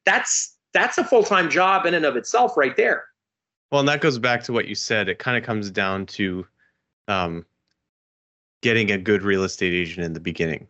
That's 0.07 0.57
that's 0.73 0.97
a 0.97 1.05
full-time 1.05 1.51
job 1.51 1.85
in 1.85 1.93
and 1.93 2.07
of 2.07 2.17
itself 2.17 2.57
right 2.57 2.75
there. 2.77 3.05
Well, 3.71 3.81
and 3.81 3.89
that 3.89 4.01
goes 4.01 4.19
back 4.19 4.43
to 4.45 4.53
what 4.53 4.69
you 4.69 4.75
said. 4.75 5.09
It 5.09 5.19
kind 5.19 5.37
of 5.37 5.45
comes 5.45 5.71
down 5.71 6.07
to 6.07 6.47
um, 7.09 7.45
getting 8.63 8.91
a 8.91 8.97
good 8.97 9.23
real 9.23 9.45
estate 9.45 9.75
agent 9.75 10.07
in 10.07 10.15
the 10.15 10.21
beginning, 10.21 10.67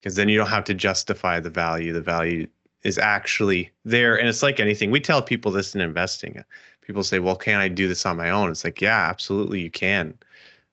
because 0.00 0.16
then 0.16 0.28
you 0.28 0.36
don't 0.36 0.48
have 0.48 0.64
to 0.64 0.74
justify 0.74 1.38
the 1.38 1.50
value. 1.50 1.92
The 1.92 2.00
value 2.00 2.48
is 2.82 2.98
actually 2.98 3.70
there, 3.84 4.18
and 4.18 4.28
it's 4.28 4.42
like 4.42 4.58
anything. 4.58 4.90
We 4.90 5.00
tell 5.00 5.22
people 5.22 5.52
this 5.52 5.74
in 5.74 5.80
investing. 5.80 6.42
People 6.80 7.04
say, 7.04 7.20
"Well, 7.20 7.36
can 7.36 7.60
I 7.60 7.68
do 7.68 7.86
this 7.86 8.04
on 8.06 8.16
my 8.16 8.30
own?" 8.30 8.50
It's 8.50 8.64
like, 8.64 8.80
yeah, 8.80 9.06
absolutely, 9.08 9.60
you 9.60 9.70
can. 9.70 10.18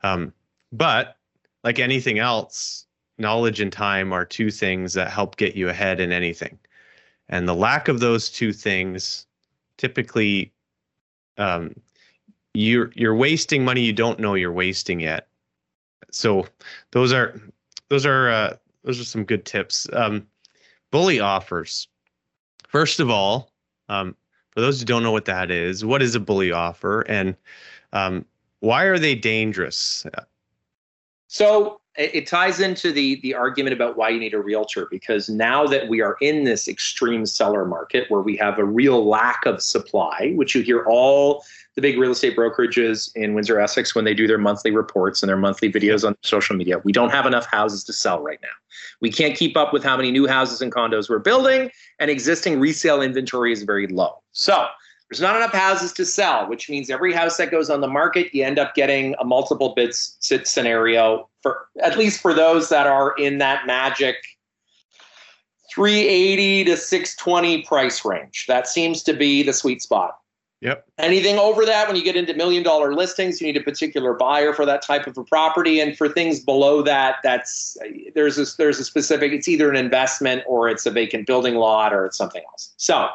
Um, 0.02 0.34
but 0.72 1.18
like 1.64 1.78
anything 1.78 2.18
else, 2.18 2.87
knowledge 3.18 3.60
and 3.60 3.72
time 3.72 4.14
are 4.14 4.26
two 4.26 4.52
things 4.52 4.94
that 4.94 5.12
help 5.12 5.38
get 5.38 5.56
you 5.56 5.70
ahead 5.70 6.00
in 6.00 6.12
anything. 6.12 6.58
And 7.30 7.48
the 7.48 7.56
lack 7.56 7.88
of 7.88 8.00
those 8.00 8.30
two 8.30 8.54
things 8.54 9.26
typically 9.78 10.52
um, 11.38 11.76
you're 12.54 12.92
you're 12.96 13.16
wasting 13.16 13.64
money 13.64 13.82
you 13.82 13.94
don't 13.94 14.20
know 14.20 14.34
you're 14.34 14.52
wasting 14.52 15.00
yet. 15.00 15.28
So 16.12 16.48
those 16.92 17.14
are 17.14 17.40
those 17.90 18.06
are 18.06 18.30
uh, 18.30 18.56
those 18.84 19.00
are 19.00 19.06
some 19.06 19.24
good 19.24 19.46
tips. 19.46 19.88
Um, 19.94 20.28
bully 20.92 21.20
offers. 21.20 21.88
First 22.68 23.00
of 23.00 23.10
all, 23.10 23.52
um, 23.90 24.16
for 24.52 24.62
those 24.62 24.80
who 24.80 24.86
don't 24.86 25.04
know 25.04 25.12
what 25.12 25.26
that 25.26 25.52
is, 25.52 25.86
what 25.86 26.02
is 26.02 26.16
a 26.16 26.20
bully 26.20 26.52
offer 26.52 27.02
and 27.02 27.36
um, 27.94 28.26
why 28.60 28.84
are 28.84 28.98
they 28.98 29.16
dangerous? 29.16 30.06
So 31.28 31.80
it 31.98 32.28
ties 32.28 32.60
into 32.60 32.92
the 32.92 33.20
the 33.22 33.34
argument 33.34 33.74
about 33.74 33.98
why 33.98 34.10
you 34.10 34.20
need 34.20 34.34
a 34.34 34.40
realtor 34.40 34.88
because 34.90 35.30
now 35.30 35.66
that 35.66 35.88
we 35.88 36.02
are 36.02 36.16
in 36.22 36.44
this 36.44 36.68
extreme 36.68 37.26
seller 37.26 37.66
market 37.66 38.10
where 38.10 38.22
we 38.22 38.36
have 38.38 38.60
a 38.60 38.64
real 38.64 39.06
lack 39.06 39.46
of 39.46 39.62
supply 39.62 40.32
which 40.36 40.54
you 40.56 40.62
hear 40.62 40.86
all 40.86 41.44
the 41.76 41.82
big 41.82 41.98
real 41.98 42.12
estate 42.12 42.36
brokerages 42.36 43.12
in 43.16 43.34
Windsor 43.36 43.60
Essex 43.60 43.94
when 43.94 44.06
they 44.06 44.14
do 44.14 44.28
their 44.28 44.38
monthly 44.38 44.72
reports 44.72 45.22
and 45.22 45.30
their 45.30 45.38
monthly 45.38 45.72
videos 45.72 46.06
on 46.08 46.16
social 46.24 46.56
media 46.56 46.80
we 46.84 46.92
don't 46.92 47.12
have 47.12 47.26
enough 47.26 47.46
houses 47.48 47.84
to 47.86 47.94
sell 47.94 48.22
right 48.22 48.40
now. 48.42 48.50
We 49.02 49.12
can't 49.12 49.36
keep 49.36 49.58
up 49.58 49.74
with 49.74 49.84
how 49.84 49.98
many 49.98 50.12
new 50.12 50.28
houses 50.28 50.62
and 50.62 50.72
condos 50.72 51.10
we're 51.10 51.20
building 51.20 51.72
and 52.00 52.12
existing 52.12 52.60
resale 52.60 53.02
inventory 53.02 53.52
is 53.52 53.64
very 53.64 53.88
low. 53.88 54.22
So 54.32 54.68
there's 55.10 55.22
not 55.22 55.38
enough 55.38 55.54
houses 55.54 55.94
to 55.94 56.06
sell, 56.06 56.50
which 56.50 56.70
means 56.70 56.90
every 56.90 57.14
house 57.14 57.38
that 57.38 57.50
goes 57.50 57.70
on 57.70 57.80
the 57.80 57.88
market, 57.88 58.34
you 58.34 58.44
end 58.44 58.60
up 58.60 58.76
getting 58.76 59.16
a 59.20 59.26
multiple 59.26 59.74
bids 59.74 60.18
scenario 60.20 61.30
for 61.42 61.68
at 61.82 61.98
least 61.98 62.22
for 62.22 62.34
those 62.34 62.70
that 62.70 62.88
are 62.88 63.16
in 63.18 63.38
that 63.38 63.66
magic 63.66 64.18
380 65.74 66.66
to 66.66 66.76
620 66.76 67.62
price 67.64 68.04
range. 68.04 68.46
That 68.48 68.68
seems 68.68 69.02
to 69.04 69.14
be 69.14 69.44
the 69.44 69.54
sweet 69.54 69.82
spot. 69.82 70.18
Yep. 70.62 70.86
Anything 70.98 71.38
over 71.38 71.66
that, 71.66 71.88
when 71.88 71.96
you 71.96 72.04
get 72.04 72.16
into 72.16 72.34
million 72.34 72.64
dollar 72.64 72.94
listings, 72.94 73.40
you 73.40 73.48
need 73.48 73.58
a 73.58 73.64
particular 73.64 74.14
buyer 74.14 74.54
for 74.54 74.66
that 74.66 74.82
type 74.82 75.06
of 75.06 75.16
a 75.18 75.24
property. 75.24 75.80
And 75.80 75.96
for 75.96 76.10
things 76.10 76.40
below 76.40 76.82
that, 76.82 77.18
that's 77.24 77.78
there's 78.16 78.40
a, 78.40 78.58
there's 78.58 78.80
a 78.80 78.84
specific. 78.84 79.32
It's 79.32 79.48
either 79.48 79.70
an 79.70 79.76
investment 79.76 80.44
or 80.48 80.68
it's 80.68 80.88
a 80.88 80.92
vacant 80.92 81.28
building 81.28 81.56
lot 81.56 81.94
or 81.94 82.08
it's 82.08 82.18
something 82.18 82.42
else. 82.52 82.74
So 82.78 83.08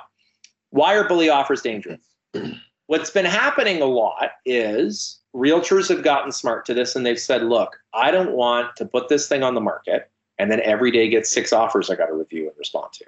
why 0.73 0.97
are 0.97 1.07
bully 1.07 1.29
offers 1.29 1.63
dangerous? 1.63 2.01
What's 2.87 3.11
been 3.11 3.27
happening 3.27 3.81
a 3.81 3.87
lot 3.87 4.33
is 4.45 5.21
realtors 5.35 5.89
have 5.89 6.03
gotten 6.03 6.33
smart 6.33 6.65
to 6.67 6.75
this 6.75 6.97
and 6.97 7.07
they've 7.07 7.19
said, 7.19 7.45
look, 7.45 7.79
I 7.95 8.11
don't 8.11 8.33
want 8.33 8.75
to 8.77 8.87
put 8.87 9.09
this 9.09 9.29
thing 9.29 9.43
on 9.43 9.55
the 9.55 9.61
market 9.61 10.11
and 10.39 10.51
then 10.51 10.61
every 10.63 10.91
day 10.91 11.09
get 11.09 11.27
six 11.27 11.53
offers 11.53 11.91
I 11.91 11.95
got 11.95 12.07
to 12.07 12.15
review 12.15 12.49
and 12.49 12.59
respond 12.59 12.93
to. 12.95 13.05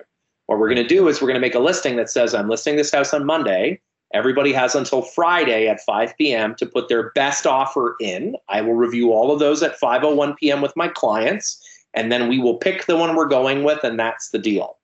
What 0.47 0.59
we're 0.59 0.69
going 0.69 0.83
to 0.83 0.87
do 0.87 1.09
is 1.09 1.21
we're 1.21 1.29
going 1.29 1.41
to 1.41 1.41
make 1.41 1.55
a 1.55 1.59
listing 1.59 1.97
that 1.97 2.11
says, 2.11 2.35
I'm 2.35 2.49
listing 2.49 2.77
this 2.77 2.93
house 2.93 3.15
on 3.15 3.25
Monday. 3.25 3.81
Everybody 4.13 4.53
has 4.53 4.75
until 4.75 5.01
Friday 5.01 5.67
at 5.67 5.81
5 5.81 6.17
p.m. 6.19 6.55
to 6.57 6.67
put 6.67 6.89
their 6.89 7.11
best 7.13 7.47
offer 7.47 7.97
in. 7.99 8.37
I 8.49 8.61
will 8.61 8.75
review 8.75 9.13
all 9.13 9.33
of 9.33 9.41
those 9.41 9.63
at 9.63 9.81
5:01 9.81 10.37
p.m. 10.37 10.61
with 10.61 10.77
my 10.77 10.87
clients, 10.87 11.61
and 11.95 12.13
then 12.13 12.29
we 12.29 12.39
will 12.39 12.59
pick 12.59 12.85
the 12.85 12.97
one 12.97 13.17
we're 13.17 13.27
going 13.27 13.65
with, 13.65 13.83
and 13.83 13.99
that's 13.99 14.29
the 14.31 14.39
deal. 14.39 14.77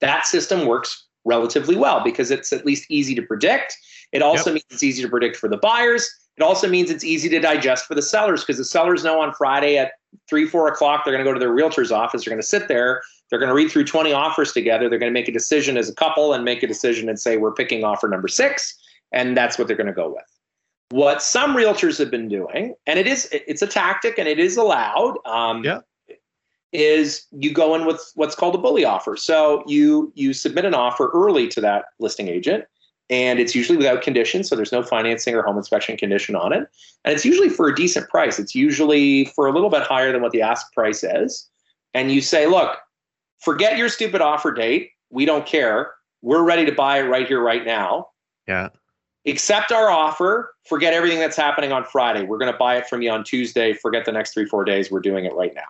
That 0.00 0.26
system 0.26 0.66
works 0.66 1.06
relatively 1.24 1.76
well 1.76 2.02
because 2.02 2.30
it's 2.30 2.52
at 2.52 2.64
least 2.66 2.90
easy 2.90 3.14
to 3.14 3.22
predict. 3.22 3.76
It 4.12 4.22
also 4.22 4.50
yep. 4.50 4.54
means 4.54 4.64
it's 4.70 4.82
easy 4.82 5.02
to 5.02 5.08
predict 5.08 5.36
for 5.36 5.48
the 5.48 5.56
buyers. 5.56 6.08
It 6.36 6.42
also 6.42 6.68
means 6.68 6.90
it's 6.90 7.04
easy 7.04 7.28
to 7.28 7.40
digest 7.40 7.86
for 7.86 7.94
the 7.94 8.02
sellers 8.02 8.42
because 8.42 8.58
the 8.58 8.64
sellers 8.64 9.04
know 9.04 9.20
on 9.20 9.32
Friday 9.34 9.78
at 9.78 9.92
three, 10.28 10.46
four 10.46 10.68
o'clock, 10.68 11.04
they're 11.04 11.12
going 11.12 11.24
to 11.24 11.28
go 11.28 11.32
to 11.32 11.40
their 11.40 11.52
realtor's 11.52 11.92
office. 11.92 12.24
They're 12.24 12.32
going 12.32 12.42
to 12.42 12.46
sit 12.46 12.68
there. 12.68 13.02
They're 13.30 13.38
going 13.38 13.48
to 13.48 13.54
read 13.54 13.70
through 13.70 13.84
20 13.84 14.12
offers 14.12 14.52
together. 14.52 14.88
They're 14.88 14.98
going 14.98 15.12
to 15.12 15.18
make 15.18 15.28
a 15.28 15.32
decision 15.32 15.76
as 15.76 15.88
a 15.88 15.94
couple 15.94 16.32
and 16.32 16.44
make 16.44 16.62
a 16.62 16.66
decision 16.66 17.08
and 17.08 17.18
say, 17.18 17.36
we're 17.36 17.54
picking 17.54 17.84
offer 17.84 18.08
number 18.08 18.28
six. 18.28 18.76
And 19.12 19.36
that's 19.36 19.58
what 19.58 19.68
they're 19.68 19.76
going 19.76 19.86
to 19.86 19.92
go 19.92 20.08
with. 20.08 20.24
What 20.90 21.22
some 21.22 21.56
realtors 21.56 21.98
have 21.98 22.10
been 22.10 22.28
doing, 22.28 22.74
and 22.86 22.98
it 22.98 23.06
is, 23.06 23.28
it's 23.32 23.62
a 23.62 23.66
tactic 23.66 24.18
and 24.18 24.28
it 24.28 24.38
is 24.38 24.56
allowed. 24.56 25.16
Um, 25.24 25.64
yeah. 25.64 25.80
Is 26.74 27.26
you 27.30 27.52
go 27.52 27.76
in 27.76 27.86
with 27.86 28.10
what's 28.16 28.34
called 28.34 28.56
a 28.56 28.58
bully 28.58 28.84
offer. 28.84 29.16
So 29.16 29.62
you 29.64 30.12
you 30.16 30.32
submit 30.32 30.64
an 30.64 30.74
offer 30.74 31.08
early 31.14 31.46
to 31.48 31.60
that 31.60 31.84
listing 32.00 32.26
agent 32.26 32.64
and 33.10 33.38
it's 33.38 33.54
usually 33.54 33.76
without 33.76 34.02
conditions 34.02 34.48
so 34.48 34.56
there's 34.56 34.72
no 34.72 34.82
financing 34.82 35.36
or 35.36 35.42
home 35.42 35.56
inspection 35.56 35.96
condition 35.96 36.34
on 36.34 36.52
it. 36.52 36.66
And 37.04 37.14
it's 37.14 37.24
usually 37.24 37.48
for 37.48 37.68
a 37.68 37.74
decent 37.74 38.08
price. 38.08 38.40
It's 38.40 38.56
usually 38.56 39.26
for 39.26 39.46
a 39.46 39.52
little 39.52 39.70
bit 39.70 39.82
higher 39.82 40.10
than 40.10 40.20
what 40.20 40.32
the 40.32 40.42
ask 40.42 40.72
price 40.72 41.04
is. 41.04 41.48
And 41.94 42.10
you 42.10 42.20
say 42.20 42.48
look 42.48 42.76
forget 43.38 43.78
your 43.78 43.88
stupid 43.88 44.20
offer 44.20 44.50
date. 44.50 44.90
We 45.10 45.26
don't 45.26 45.46
care. 45.46 45.92
We're 46.22 46.42
ready 46.42 46.64
to 46.64 46.72
buy 46.72 46.98
it 46.98 47.02
right 47.02 47.28
here 47.28 47.40
right 47.40 47.64
now. 47.64 48.08
Yeah. 48.48 48.70
Accept 49.26 49.70
our 49.70 49.90
offer. 49.90 50.54
Forget 50.66 50.92
everything 50.92 51.20
that's 51.20 51.36
happening 51.36 51.70
on 51.70 51.84
friday. 51.84 52.24
We're 52.24 52.38
going 52.38 52.50
to 52.50 52.58
buy 52.58 52.78
it 52.78 52.88
from 52.88 53.00
you 53.00 53.12
on 53.12 53.22
tuesday. 53.22 53.74
Forget 53.74 54.06
the 54.06 54.12
next 54.12 54.34
three 54.34 54.46
four 54.46 54.64
days 54.64 54.90
we're 54.90 54.98
doing 54.98 55.24
it 55.24 55.34
right 55.34 55.54
now 55.54 55.62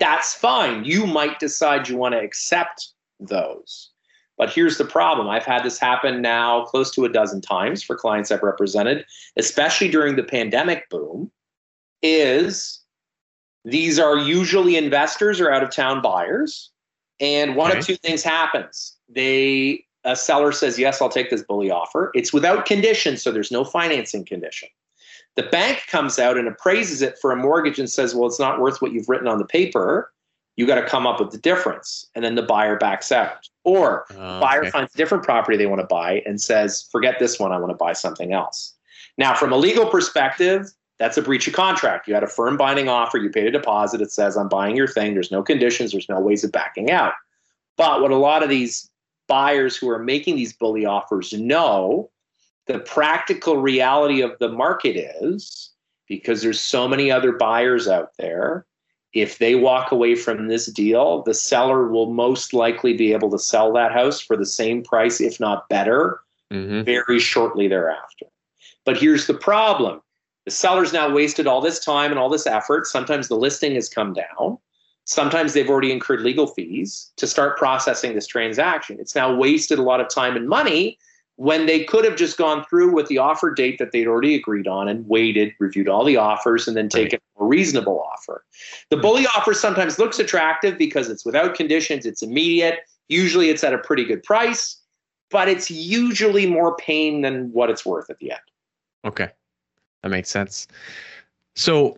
that's 0.00 0.34
fine 0.34 0.84
you 0.84 1.06
might 1.06 1.38
decide 1.38 1.88
you 1.88 1.96
want 1.96 2.14
to 2.14 2.20
accept 2.20 2.88
those 3.20 3.90
but 4.40 4.50
here's 4.50 4.78
the 4.78 4.86
problem 4.86 5.28
I've 5.28 5.44
had 5.44 5.64
this 5.64 5.78
happen 5.78 6.22
now 6.22 6.64
close 6.64 6.90
to 6.92 7.04
a 7.04 7.10
dozen 7.10 7.42
times 7.42 7.82
for 7.82 7.94
clients 7.94 8.30
I've 8.30 8.42
represented, 8.42 9.04
especially 9.36 9.90
during 9.90 10.16
the 10.16 10.22
pandemic 10.22 10.88
boom, 10.88 11.30
is 12.00 12.80
these 13.66 13.98
are 13.98 14.16
usually 14.16 14.76
investors 14.76 15.42
or 15.42 15.50
out 15.50 15.62
of 15.62 15.70
town 15.70 16.00
buyers. 16.00 16.70
And 17.20 17.54
one 17.54 17.70
okay. 17.70 17.80
of 17.80 17.86
two 17.86 17.96
things 17.96 18.22
happens. 18.22 18.96
They 19.10 19.84
a 20.04 20.16
seller 20.16 20.52
says, 20.52 20.78
Yes, 20.78 21.02
I'll 21.02 21.10
take 21.10 21.28
this 21.28 21.42
bully 21.42 21.70
offer. 21.70 22.10
It's 22.14 22.32
without 22.32 22.64
conditions, 22.64 23.20
so 23.20 23.30
there's 23.30 23.52
no 23.52 23.62
financing 23.62 24.24
condition. 24.24 24.70
The 25.36 25.44
bank 25.44 25.84
comes 25.88 26.18
out 26.18 26.36
and 26.36 26.48
appraises 26.48 27.02
it 27.02 27.18
for 27.18 27.32
a 27.32 27.36
mortgage 27.36 27.78
and 27.78 27.88
says, 27.88 28.14
Well, 28.14 28.28
it's 28.28 28.40
not 28.40 28.60
worth 28.60 28.82
what 28.82 28.92
you've 28.92 29.08
written 29.08 29.28
on 29.28 29.38
the 29.38 29.44
paper. 29.44 30.12
You 30.56 30.66
got 30.66 30.80
to 30.80 30.86
come 30.86 31.06
up 31.06 31.20
with 31.20 31.30
the 31.30 31.38
difference. 31.38 32.06
And 32.14 32.24
then 32.24 32.34
the 32.34 32.42
buyer 32.42 32.76
backs 32.76 33.10
out. 33.12 33.48
Or 33.64 34.04
oh, 34.10 34.14
the 34.14 34.40
buyer 34.40 34.60
okay. 34.60 34.70
finds 34.70 34.94
a 34.94 34.96
different 34.96 35.24
property 35.24 35.56
they 35.56 35.66
want 35.66 35.80
to 35.80 35.86
buy 35.86 36.22
and 36.26 36.40
says 36.40 36.88
forget 36.90 37.18
this 37.18 37.38
one 37.38 37.52
i 37.52 37.58
want 37.58 37.70
to 37.70 37.76
buy 37.76 37.92
something 37.92 38.32
else. 38.32 38.74
Now 39.16 39.34
from 39.34 39.52
a 39.52 39.56
legal 39.56 39.86
perspective 39.86 40.66
that's 40.98 41.16
a 41.16 41.22
breach 41.22 41.48
of 41.48 41.54
contract. 41.54 42.06
You 42.06 42.12
had 42.12 42.22
a 42.22 42.28
firm 42.28 42.58
binding 42.58 42.90
offer 42.90 43.16
you 43.16 43.30
paid 43.30 43.46
a 43.46 43.50
deposit 43.50 44.02
it 44.02 44.12
says 44.12 44.36
i'm 44.36 44.48
buying 44.48 44.76
your 44.76 44.88
thing. 44.88 45.14
There's 45.14 45.30
no 45.30 45.42
conditions 45.42 45.92
there's 45.92 46.08
no 46.08 46.20
ways 46.20 46.44
of 46.44 46.52
backing 46.52 46.90
out. 46.90 47.14
But 47.76 48.02
what 48.02 48.10
a 48.10 48.16
lot 48.16 48.42
of 48.42 48.50
these 48.50 48.90
buyers 49.28 49.76
who 49.76 49.88
are 49.88 49.98
making 49.98 50.36
these 50.36 50.52
bully 50.52 50.84
offers 50.84 51.32
know 51.32 52.10
the 52.70 52.78
practical 52.78 53.56
reality 53.56 54.20
of 54.20 54.38
the 54.38 54.48
market 54.48 54.96
is 54.96 55.72
because 56.08 56.42
there's 56.42 56.60
so 56.60 56.86
many 56.86 57.10
other 57.10 57.32
buyers 57.32 57.88
out 57.88 58.12
there 58.16 58.64
if 59.12 59.38
they 59.38 59.56
walk 59.56 59.90
away 59.90 60.14
from 60.14 60.46
this 60.46 60.66
deal, 60.66 61.22
the 61.22 61.34
seller 61.34 61.88
will 61.88 62.12
most 62.12 62.54
likely 62.54 62.92
be 62.94 63.12
able 63.12 63.28
to 63.30 63.38
sell 63.38 63.72
that 63.72 63.90
house 63.90 64.20
for 64.20 64.36
the 64.36 64.46
same 64.46 64.84
price, 64.84 65.20
if 65.20 65.40
not 65.40 65.68
better, 65.68 66.20
mm-hmm. 66.52 66.82
very 66.82 67.18
shortly 67.18 67.66
thereafter. 67.66 68.26
But 68.84 68.98
here's 68.98 69.26
the 69.26 69.34
problem 69.34 70.00
the 70.44 70.52
seller's 70.52 70.92
now 70.92 71.12
wasted 71.12 71.48
all 71.48 71.60
this 71.60 71.84
time 71.84 72.12
and 72.12 72.20
all 72.20 72.28
this 72.28 72.46
effort. 72.46 72.86
Sometimes 72.86 73.26
the 73.26 73.34
listing 73.34 73.74
has 73.74 73.88
come 73.88 74.12
down. 74.12 74.58
Sometimes 75.06 75.54
they've 75.54 75.68
already 75.68 75.90
incurred 75.90 76.20
legal 76.20 76.46
fees 76.46 77.10
to 77.16 77.26
start 77.26 77.58
processing 77.58 78.14
this 78.14 78.28
transaction. 78.28 78.98
It's 79.00 79.16
now 79.16 79.34
wasted 79.34 79.80
a 79.80 79.82
lot 79.82 80.00
of 80.00 80.08
time 80.08 80.36
and 80.36 80.48
money 80.48 80.98
when 81.40 81.64
they 81.64 81.82
could 81.82 82.04
have 82.04 82.16
just 82.16 82.36
gone 82.36 82.62
through 82.66 82.92
with 82.92 83.08
the 83.08 83.16
offer 83.16 83.50
date 83.50 83.78
that 83.78 83.92
they'd 83.92 84.06
already 84.06 84.34
agreed 84.34 84.68
on 84.68 84.88
and 84.88 85.08
waited, 85.08 85.54
reviewed 85.58 85.88
all 85.88 86.04
the 86.04 86.14
offers, 86.14 86.68
and 86.68 86.76
then 86.76 86.86
taken 86.86 87.18
right. 87.38 87.42
a 87.42 87.48
reasonable 87.48 87.98
offer. 88.12 88.44
The 88.90 88.98
bully 88.98 89.26
offer 89.34 89.54
sometimes 89.54 89.98
looks 89.98 90.18
attractive 90.18 90.76
because 90.76 91.08
it's 91.08 91.24
without 91.24 91.54
conditions, 91.54 92.04
it's 92.04 92.22
immediate. 92.22 92.80
Usually 93.08 93.48
it's 93.48 93.64
at 93.64 93.72
a 93.72 93.78
pretty 93.78 94.04
good 94.04 94.22
price, 94.22 94.82
but 95.30 95.48
it's 95.48 95.70
usually 95.70 96.44
more 96.44 96.76
pain 96.76 97.22
than 97.22 97.50
what 97.54 97.70
it's 97.70 97.86
worth 97.86 98.10
at 98.10 98.18
the 98.18 98.32
end. 98.32 98.40
Okay. 99.06 99.30
That 100.02 100.10
makes 100.10 100.28
sense. 100.28 100.68
So 101.54 101.96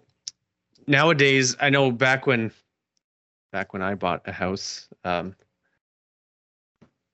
nowadays, 0.87 1.57
I 1.59 1.68
know 1.68 1.90
back 1.90 2.28
when 2.28 2.52
back 3.50 3.72
when 3.72 3.83
I 3.83 3.96
bought 3.96 4.22
a 4.24 4.31
house, 4.33 4.88
um, 5.02 5.35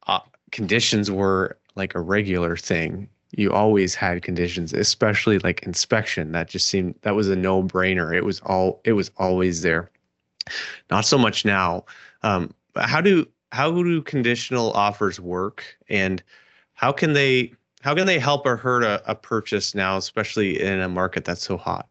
uh, 0.07 0.21
conditions 0.51 1.11
were 1.11 1.58
like 1.79 1.95
a 1.95 2.01
regular 2.01 2.57
thing 2.57 3.09
you 3.33 3.53
always 3.53 3.95
had 3.95 4.23
conditions 4.23 4.73
especially 4.73 5.39
like 5.41 5.63
inspection. 5.63 6.33
That 6.33 6.49
just 6.49 6.69
seemed 6.69 6.95
that 7.03 7.15
was 7.15 7.29
a 7.29 7.37
no 7.37 7.63
brainer 7.63 8.15
it 8.15 8.25
was 8.25 8.41
all 8.41 8.81
it 8.85 8.93
was 8.93 9.11
always 9.17 9.63
there. 9.63 9.91
Not 10.91 11.05
so 11.05 11.19
much 11.19 11.45
now. 11.45 11.85
Um, 12.23 12.55
how 12.77 13.01
do 13.01 13.27
how 13.53 13.71
do 13.71 14.03
conditional 14.03 14.73
offers 14.73 15.21
work? 15.21 15.65
And 15.89 16.23
how 16.75 16.93
can 16.93 17.13
they 17.13 17.53
how 17.83 17.95
can 17.95 18.07
they 18.07 18.19
help 18.19 18.47
or 18.47 18.57
hurt 18.57 18.83
a, 18.83 19.03
a 19.11 19.15
purchase 19.15 19.75
now 19.75 19.97
especially 19.97 20.61
in 20.61 20.81
a 20.81 20.89
market 20.89 21.25
that's 21.25 21.43
so 21.43 21.57
hot? 21.57 21.87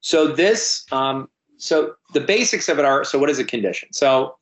So 0.00 0.28
this 0.28 0.84
um, 0.90 1.28
so 1.58 1.94
the 2.12 2.20
basics 2.20 2.68
of 2.68 2.78
it 2.78 2.84
are 2.84 3.04
so 3.04 3.18
what 3.18 3.30
is 3.30 3.38
a 3.38 3.44
condition? 3.44 3.88
So 3.92 4.36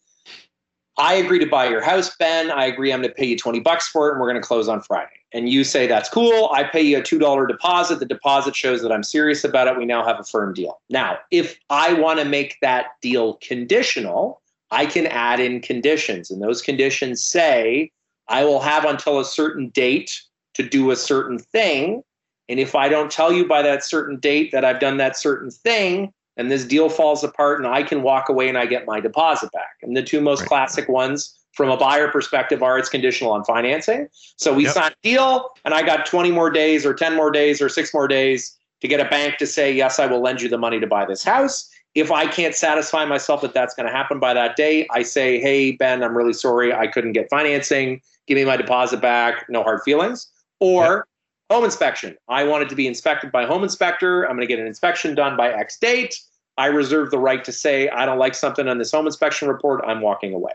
I 0.98 1.14
agree 1.14 1.38
to 1.38 1.46
buy 1.46 1.68
your 1.68 1.82
house, 1.82 2.14
Ben. 2.16 2.50
I 2.50 2.66
agree 2.66 2.92
I'm 2.92 3.00
going 3.00 3.10
to 3.10 3.14
pay 3.14 3.26
you 3.26 3.36
20 3.36 3.60
bucks 3.60 3.88
for 3.88 4.08
it 4.08 4.12
and 4.12 4.20
we're 4.20 4.28
going 4.28 4.40
to 4.40 4.46
close 4.46 4.68
on 4.68 4.82
Friday. 4.82 5.10
And 5.32 5.48
you 5.48 5.64
say 5.64 5.86
that's 5.86 6.10
cool. 6.10 6.50
I 6.52 6.64
pay 6.64 6.82
you 6.82 6.98
a 6.98 7.02
$2 7.02 7.48
deposit. 7.48 7.98
The 7.98 8.04
deposit 8.04 8.54
shows 8.54 8.82
that 8.82 8.92
I'm 8.92 9.02
serious 9.02 9.44
about 9.44 9.68
it. 9.68 9.78
We 9.78 9.86
now 9.86 10.04
have 10.04 10.20
a 10.20 10.24
firm 10.24 10.52
deal. 10.52 10.80
Now, 10.90 11.18
if 11.30 11.58
I 11.70 11.94
want 11.94 12.18
to 12.18 12.26
make 12.26 12.58
that 12.60 12.88
deal 13.00 13.34
conditional, 13.34 14.42
I 14.70 14.84
can 14.84 15.06
add 15.06 15.40
in 15.40 15.60
conditions. 15.60 16.30
And 16.30 16.42
those 16.42 16.60
conditions 16.60 17.22
say 17.22 17.90
I 18.28 18.44
will 18.44 18.60
have 18.60 18.84
until 18.84 19.18
a 19.18 19.24
certain 19.24 19.70
date 19.70 20.20
to 20.54 20.62
do 20.62 20.90
a 20.90 20.96
certain 20.96 21.38
thing. 21.38 22.02
And 22.48 22.60
if 22.60 22.74
I 22.74 22.88
don't 22.88 23.10
tell 23.10 23.32
you 23.32 23.46
by 23.46 23.62
that 23.62 23.84
certain 23.84 24.18
date 24.18 24.52
that 24.52 24.64
I've 24.64 24.80
done 24.80 24.98
that 24.98 25.16
certain 25.16 25.50
thing, 25.50 26.12
and 26.36 26.50
this 26.50 26.64
deal 26.64 26.88
falls 26.88 27.22
apart 27.22 27.58
and 27.58 27.66
I 27.66 27.82
can 27.82 28.02
walk 28.02 28.28
away 28.28 28.48
and 28.48 28.56
I 28.56 28.66
get 28.66 28.86
my 28.86 29.00
deposit 29.00 29.50
back. 29.52 29.76
And 29.82 29.96
the 29.96 30.02
two 30.02 30.20
most 30.20 30.40
right. 30.40 30.48
classic 30.48 30.88
ones 30.88 31.38
from 31.52 31.68
a 31.68 31.76
buyer 31.76 32.08
perspective 32.08 32.62
are 32.62 32.78
it's 32.78 32.88
conditional 32.88 33.32
on 33.32 33.44
financing. 33.44 34.08
So 34.36 34.54
we 34.54 34.64
yep. 34.64 34.74
signed 34.74 34.94
a 34.94 35.08
deal 35.08 35.50
and 35.64 35.74
I 35.74 35.82
got 35.82 36.06
20 36.06 36.30
more 36.30 36.50
days 36.50 36.86
or 36.86 36.94
10 36.94 37.14
more 37.14 37.30
days 37.30 37.60
or 37.60 37.68
six 37.68 37.92
more 37.92 38.08
days 38.08 38.56
to 38.80 38.88
get 38.88 39.00
a 39.00 39.08
bank 39.08 39.36
to 39.38 39.46
say, 39.46 39.72
yes, 39.72 39.98
I 39.98 40.06
will 40.06 40.20
lend 40.20 40.40
you 40.40 40.48
the 40.48 40.58
money 40.58 40.80
to 40.80 40.86
buy 40.86 41.04
this 41.04 41.22
house. 41.22 41.68
If 41.94 42.10
I 42.10 42.26
can't 42.26 42.54
satisfy 42.54 43.04
myself 43.04 43.42
that 43.42 43.52
that's 43.52 43.74
going 43.74 43.86
to 43.86 43.92
happen 43.92 44.18
by 44.18 44.32
that 44.32 44.56
day, 44.56 44.86
I 44.90 45.02
say, 45.02 45.38
hey, 45.40 45.72
Ben, 45.72 46.02
I'm 46.02 46.16
really 46.16 46.32
sorry. 46.32 46.72
I 46.72 46.86
couldn't 46.86 47.12
get 47.12 47.28
financing. 47.28 48.00
Give 48.26 48.36
me 48.36 48.44
my 48.44 48.56
deposit 48.56 49.00
back. 49.00 49.44
No 49.50 49.62
hard 49.62 49.82
feelings. 49.82 50.28
Or 50.58 50.84
yep. 50.84 51.04
Home 51.52 51.64
inspection. 51.64 52.16
I 52.28 52.44
wanted 52.44 52.68
to 52.70 52.74
be 52.74 52.86
inspected 52.86 53.30
by 53.30 53.44
home 53.44 53.62
inspector. 53.62 54.24
I'm 54.24 54.36
going 54.36 54.40
to 54.40 54.46
get 54.46 54.58
an 54.58 54.66
inspection 54.66 55.14
done 55.14 55.36
by 55.36 55.52
X 55.52 55.78
date. 55.78 56.18
I 56.56 56.66
reserve 56.66 57.10
the 57.10 57.18
right 57.18 57.44
to 57.44 57.52
say, 57.52 57.88
I 57.88 58.06
don't 58.06 58.18
like 58.18 58.34
something 58.34 58.68
on 58.68 58.78
this 58.78 58.90
home 58.90 59.06
inspection 59.06 59.48
report. 59.48 59.82
I'm 59.86 60.00
walking 60.00 60.34
away. 60.34 60.52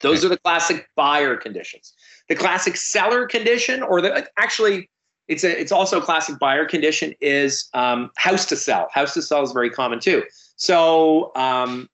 Those 0.00 0.24
are 0.24 0.28
the 0.28 0.38
classic 0.38 0.88
buyer 0.96 1.36
conditions. 1.36 1.92
The 2.28 2.34
classic 2.34 2.76
seller 2.76 3.26
condition, 3.26 3.82
or 3.82 4.00
the 4.00 4.26
actually, 4.38 4.88
it's 5.28 5.44
a 5.44 5.60
it's 5.60 5.72
also 5.72 5.98
a 5.98 6.02
classic 6.02 6.38
buyer 6.38 6.64
condition 6.64 7.12
is 7.20 7.68
um, 7.74 8.10
house 8.16 8.46
to 8.46 8.56
sell. 8.56 8.88
House 8.92 9.14
to 9.14 9.22
sell 9.22 9.42
is 9.42 9.52
very 9.52 9.68
common 9.68 10.00
too. 10.00 10.22
So 10.56 11.32
um, 11.36 11.88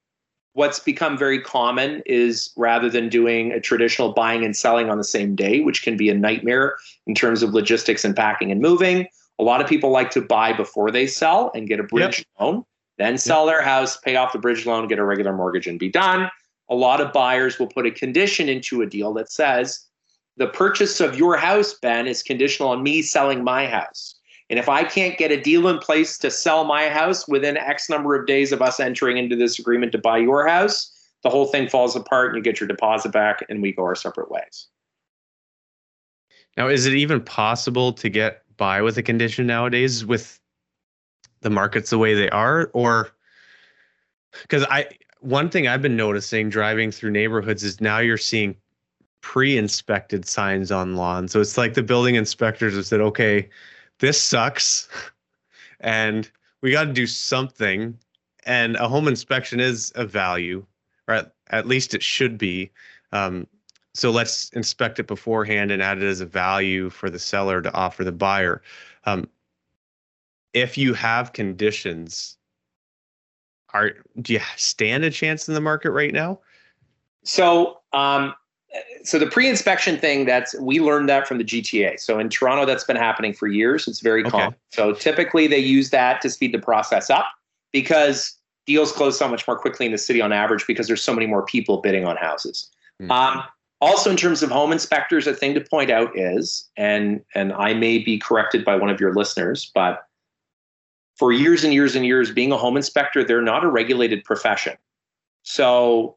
what's 0.56 0.78
become 0.78 1.16
very 1.16 1.40
common 1.40 2.02
is 2.06 2.50
rather 2.56 2.90
than 2.90 3.08
doing 3.08 3.52
a 3.52 3.60
traditional 3.60 4.12
buying 4.12 4.44
and 4.44 4.56
selling 4.56 4.90
on 4.90 4.98
the 4.98 5.04
same 5.04 5.34
day, 5.34 5.60
which 5.60 5.82
can 5.82 5.96
be 5.96 6.08
a 6.08 6.14
nightmare 6.14 6.76
in 7.06 7.14
terms 7.14 7.42
of 7.42 7.54
logistics 7.54 8.04
and 8.04 8.16
packing 8.16 8.50
and 8.50 8.60
moving, 8.60 9.06
a 9.38 9.42
lot 9.42 9.60
of 9.60 9.66
people 9.66 9.90
like 9.90 10.10
to 10.10 10.20
buy 10.20 10.52
before 10.52 10.90
they 10.90 11.06
sell 11.06 11.50
and 11.54 11.68
get 11.68 11.78
a 11.78 11.84
bridge 11.84 12.18
yep. 12.18 12.26
loan, 12.40 12.64
then 12.98 13.18
sell 13.18 13.46
their 13.46 13.62
house, 13.62 13.98
pay 13.98 14.16
off 14.16 14.32
the 14.32 14.38
bridge 14.38 14.66
loan, 14.66 14.88
get 14.88 14.98
a 14.98 15.04
regular 15.04 15.32
mortgage, 15.32 15.66
and 15.66 15.78
be 15.78 15.90
done 15.90 16.30
a 16.68 16.74
lot 16.74 17.00
of 17.00 17.12
buyers 17.12 17.58
will 17.58 17.68
put 17.68 17.86
a 17.86 17.90
condition 17.90 18.48
into 18.48 18.82
a 18.82 18.86
deal 18.86 19.12
that 19.14 19.30
says 19.30 19.86
the 20.36 20.48
purchase 20.48 21.00
of 21.00 21.16
your 21.16 21.36
house, 21.36 21.74
Ben, 21.74 22.06
is 22.06 22.22
conditional 22.22 22.70
on 22.70 22.82
me 22.82 23.02
selling 23.02 23.42
my 23.42 23.66
house. 23.66 24.15
And 24.48 24.58
if 24.58 24.68
I 24.68 24.84
can't 24.84 25.18
get 25.18 25.32
a 25.32 25.40
deal 25.40 25.68
in 25.68 25.78
place 25.78 26.18
to 26.18 26.30
sell 26.30 26.64
my 26.64 26.88
house 26.88 27.26
within 27.26 27.56
X 27.56 27.90
number 27.90 28.14
of 28.14 28.26
days 28.26 28.52
of 28.52 28.62
us 28.62 28.78
entering 28.78 29.16
into 29.16 29.34
this 29.34 29.58
agreement 29.58 29.92
to 29.92 29.98
buy 29.98 30.18
your 30.18 30.46
house, 30.46 30.92
the 31.22 31.30
whole 31.30 31.46
thing 31.46 31.68
falls 31.68 31.96
apart 31.96 32.28
and 32.28 32.36
you 32.36 32.42
get 32.42 32.60
your 32.60 32.68
deposit 32.68 33.10
back 33.10 33.44
and 33.48 33.60
we 33.60 33.72
go 33.72 33.82
our 33.82 33.96
separate 33.96 34.30
ways. 34.30 34.68
Now, 36.56 36.68
is 36.68 36.86
it 36.86 36.94
even 36.94 37.20
possible 37.20 37.92
to 37.94 38.08
get 38.08 38.42
by 38.56 38.80
with 38.82 38.96
a 38.98 39.02
condition 39.02 39.46
nowadays 39.46 40.04
with 40.04 40.40
the 41.40 41.50
markets 41.50 41.90
the 41.90 41.98
way 41.98 42.14
they 42.14 42.30
are 42.30 42.70
or 42.72 43.10
because 44.42 44.64
I 44.70 44.86
one 45.20 45.50
thing 45.50 45.66
I've 45.66 45.82
been 45.82 45.96
noticing 45.96 46.48
driving 46.48 46.90
through 46.90 47.10
neighborhoods 47.10 47.64
is 47.64 47.80
now 47.80 47.98
you're 47.98 48.16
seeing 48.16 48.56
pre-inspected 49.20 50.26
signs 50.26 50.70
on 50.70 50.94
lawns. 50.94 51.32
So 51.32 51.40
it's 51.40 51.58
like 51.58 51.74
the 51.74 51.82
building 51.82 52.14
inspectors 52.14 52.76
have 52.76 52.86
said, 52.86 53.00
okay, 53.00 53.48
this 53.98 54.20
sucks, 54.22 54.88
and 55.80 56.30
we 56.60 56.70
got 56.70 56.84
to 56.84 56.92
do 56.92 57.06
something. 57.06 57.98
And 58.44 58.76
a 58.76 58.88
home 58.88 59.08
inspection 59.08 59.58
is 59.58 59.92
a 59.96 60.06
value, 60.06 60.64
or 61.08 61.14
at, 61.14 61.34
at 61.50 61.66
least 61.66 61.94
it 61.94 62.02
should 62.02 62.38
be. 62.38 62.70
Um, 63.12 63.46
so 63.94 64.10
let's 64.10 64.50
inspect 64.50 64.98
it 64.98 65.06
beforehand 65.06 65.70
and 65.70 65.82
add 65.82 65.98
it 65.98 66.04
as 66.04 66.20
a 66.20 66.26
value 66.26 66.90
for 66.90 67.08
the 67.08 67.18
seller 67.18 67.62
to 67.62 67.72
offer 67.72 68.04
the 68.04 68.12
buyer. 68.12 68.62
Um, 69.04 69.28
if 70.52 70.76
you 70.78 70.94
have 70.94 71.32
conditions, 71.32 72.36
are 73.72 73.92
do 74.20 74.34
you 74.34 74.40
stand 74.56 75.04
a 75.04 75.10
chance 75.10 75.48
in 75.48 75.54
the 75.54 75.60
market 75.60 75.90
right 75.90 76.12
now? 76.12 76.40
So 77.24 77.80
um, 77.92 78.34
so 79.04 79.18
the 79.18 79.26
pre-inspection 79.26 79.98
thing 79.98 80.26
that's 80.26 80.54
we 80.60 80.80
learned 80.80 81.08
that 81.08 81.26
from 81.28 81.38
the 81.38 81.44
GTA. 81.44 82.00
So 82.00 82.18
in 82.18 82.28
Toronto, 82.28 82.66
that's 82.66 82.84
been 82.84 82.96
happening 82.96 83.32
for 83.32 83.46
years. 83.46 83.86
It's 83.86 84.00
very 84.00 84.22
okay. 84.22 84.30
common. 84.30 84.54
So 84.72 84.92
typically 84.92 85.46
they 85.46 85.58
use 85.58 85.90
that 85.90 86.20
to 86.22 86.30
speed 86.30 86.52
the 86.52 86.58
process 86.58 87.08
up 87.10 87.26
because 87.72 88.36
deals 88.66 88.92
close 88.92 89.18
so 89.18 89.28
much 89.28 89.46
more 89.46 89.56
quickly 89.56 89.86
in 89.86 89.92
the 89.92 89.98
city 89.98 90.20
on 90.20 90.32
average 90.32 90.66
because 90.66 90.88
there's 90.88 91.02
so 91.02 91.14
many 91.14 91.26
more 91.26 91.44
people 91.44 91.80
bidding 91.80 92.04
on 92.04 92.16
houses. 92.16 92.68
Mm-hmm. 93.00 93.10
Um, 93.12 93.44
also, 93.80 94.10
in 94.10 94.16
terms 94.16 94.42
of 94.42 94.50
home 94.50 94.72
inspectors, 94.72 95.26
a 95.26 95.34
thing 95.34 95.54
to 95.54 95.60
point 95.60 95.90
out 95.90 96.10
is, 96.18 96.68
and 96.76 97.22
and 97.34 97.52
I 97.52 97.74
may 97.74 97.98
be 97.98 98.18
corrected 98.18 98.64
by 98.64 98.74
one 98.76 98.88
of 98.90 99.00
your 99.00 99.14
listeners, 99.14 99.70
but 99.74 100.06
for 101.16 101.32
years 101.32 101.62
and 101.62 101.72
years 101.72 101.94
and 101.94 102.04
years, 102.04 102.30
being 102.30 102.52
a 102.52 102.56
home 102.56 102.76
inspector, 102.76 103.22
they're 103.22 103.42
not 103.42 103.64
a 103.64 103.68
regulated 103.68 104.24
profession. 104.24 104.76
So 105.42 106.16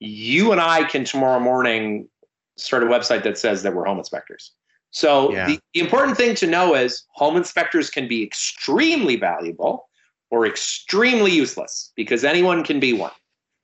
you 0.00 0.52
and 0.52 0.60
I 0.60 0.84
can 0.84 1.04
tomorrow 1.04 1.40
morning 1.40 2.08
start 2.56 2.82
a 2.82 2.86
website 2.86 3.22
that 3.24 3.38
says 3.38 3.62
that 3.62 3.74
we're 3.74 3.84
home 3.84 3.98
inspectors. 3.98 4.52
So 4.90 5.32
yeah. 5.32 5.46
the, 5.46 5.60
the 5.74 5.80
important 5.80 6.16
thing 6.16 6.34
to 6.36 6.46
know 6.46 6.74
is 6.74 7.04
home 7.12 7.36
inspectors 7.36 7.90
can 7.90 8.08
be 8.08 8.22
extremely 8.22 9.16
valuable 9.16 9.88
or 10.30 10.46
extremely 10.46 11.32
useless 11.32 11.92
because 11.94 12.24
anyone 12.24 12.64
can 12.64 12.80
be 12.80 12.92
one. 12.92 13.12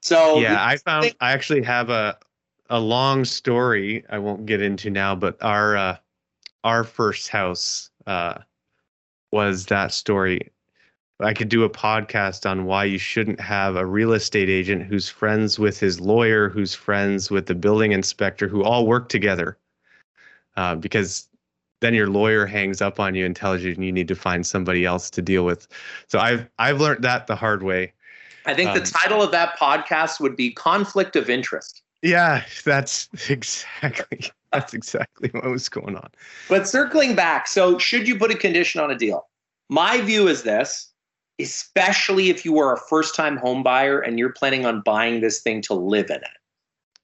So 0.02 0.38
yeah, 0.38 0.64
I 0.64 0.76
found 0.76 1.04
thing- 1.04 1.14
I 1.20 1.32
actually 1.32 1.62
have 1.62 1.90
a 1.90 2.18
a 2.70 2.80
long 2.80 3.24
story 3.24 4.04
I 4.10 4.18
won't 4.18 4.46
get 4.46 4.60
into 4.60 4.90
now, 4.90 5.14
but 5.14 5.42
our 5.42 5.76
uh, 5.76 5.96
our 6.62 6.84
first 6.84 7.28
house 7.28 7.90
uh, 8.06 8.38
was 9.32 9.66
that 9.66 9.92
story. 9.92 10.50
I 11.20 11.32
could 11.32 11.48
do 11.48 11.62
a 11.62 11.70
podcast 11.70 12.48
on 12.48 12.64
why 12.64 12.84
you 12.84 12.98
shouldn't 12.98 13.40
have 13.40 13.76
a 13.76 13.86
real 13.86 14.12
estate 14.12 14.48
agent 14.48 14.82
who's 14.82 15.08
friends 15.08 15.58
with 15.58 15.78
his 15.78 16.00
lawyer, 16.00 16.48
who's 16.48 16.74
friends 16.74 17.30
with 17.30 17.46
the 17.46 17.54
building 17.54 17.92
inspector, 17.92 18.48
who 18.48 18.64
all 18.64 18.86
work 18.86 19.08
together. 19.08 19.56
Uh, 20.56 20.74
because 20.74 21.28
then 21.80 21.94
your 21.94 22.08
lawyer 22.08 22.46
hangs 22.46 22.82
up 22.82 22.98
on 22.98 23.14
you 23.14 23.24
and 23.26 23.36
tells 23.36 23.62
you 23.62 23.76
you 23.78 23.92
need 23.92 24.08
to 24.08 24.14
find 24.16 24.44
somebody 24.46 24.84
else 24.84 25.08
to 25.10 25.22
deal 25.22 25.44
with. 25.44 25.68
So 26.08 26.18
I've 26.18 26.48
I've 26.58 26.80
learned 26.80 27.04
that 27.04 27.26
the 27.26 27.36
hard 27.36 27.62
way. 27.62 27.92
I 28.46 28.54
think 28.54 28.70
um, 28.70 28.78
the 28.78 28.84
title 28.84 29.22
of 29.22 29.30
that 29.30 29.58
podcast 29.58 30.20
would 30.20 30.36
be 30.36 30.50
conflict 30.50 31.14
of 31.16 31.30
interest. 31.30 31.82
Yeah, 32.02 32.44
that's 32.64 33.08
exactly 33.28 34.30
that's 34.52 34.74
exactly 34.74 35.30
what 35.30 35.44
was 35.44 35.68
going 35.68 35.96
on. 35.96 36.10
But 36.48 36.66
circling 36.66 37.14
back, 37.14 37.46
so 37.46 37.78
should 37.78 38.08
you 38.08 38.18
put 38.18 38.32
a 38.32 38.36
condition 38.36 38.80
on 38.80 38.90
a 38.90 38.96
deal? 38.96 39.28
My 39.68 40.00
view 40.00 40.28
is 40.28 40.42
this 40.42 40.93
especially 41.40 42.30
if 42.30 42.44
you 42.44 42.58
are 42.58 42.74
a 42.74 42.78
first 42.78 43.14
time 43.14 43.36
home 43.36 43.62
buyer 43.62 44.00
and 44.00 44.18
you're 44.18 44.32
planning 44.32 44.64
on 44.64 44.80
buying 44.82 45.20
this 45.20 45.40
thing 45.40 45.60
to 45.62 45.74
live 45.74 46.10
in 46.10 46.16
it. 46.16 46.38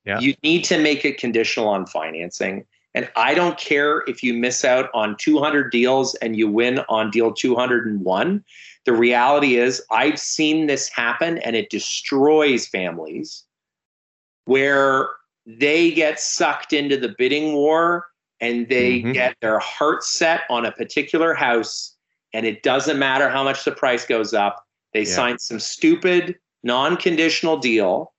Yeah. 0.05 0.19
You 0.19 0.35
need 0.43 0.65
to 0.65 0.79
make 0.79 1.05
it 1.05 1.19
conditional 1.19 1.69
on 1.69 1.87
financing. 1.87 2.65
And 2.95 3.09
I 3.17 3.35
don't 3.35 3.59
care 3.59 4.03
if 4.07 4.23
you 4.23 4.35
miss 4.35 4.65
out 4.65 4.91
on 4.95 5.17
200 5.19 5.71
deals 5.71 6.15
and 6.17 6.37
you 6.37 6.49
win 6.49 6.81
on 6.89 7.11
deal 7.11 7.33
201. 7.33 8.45
The 8.85 8.93
reality 8.93 9.57
is, 9.57 9.83
I've 9.91 10.19
seen 10.19 10.67
this 10.67 10.89
happen 10.89 11.39
and 11.39 11.55
it 11.55 11.71
destroys 11.71 12.67
families 12.67 13.45
where 14.47 15.11
they 15.47 15.93
get 15.93 16.19
sucked 16.19 16.73
into 16.73 16.97
the 16.97 17.15
bidding 17.17 17.53
war 17.53 18.07
and 18.41 18.69
they 18.69 19.01
mm-hmm. 19.01 19.13
get 19.13 19.37
their 19.41 19.59
heart 19.59 20.03
set 20.03 20.43
on 20.49 20.65
a 20.65 20.73
particular 20.73 21.35
house 21.35 21.97
and 22.33 22.47
it 22.47 22.63
doesn't 22.63 22.99
matter 22.99 23.29
how 23.29 23.45
much 23.45 23.65
the 23.65 23.73
price 23.73 24.05
goes 24.05 24.35
up. 24.35 24.67
They 24.93 25.03
yeah. 25.03 25.15
sign 25.15 25.39
some 25.39 25.61
stupid 25.61 26.39
non-conditional 26.63 27.59
deal, 27.59 28.13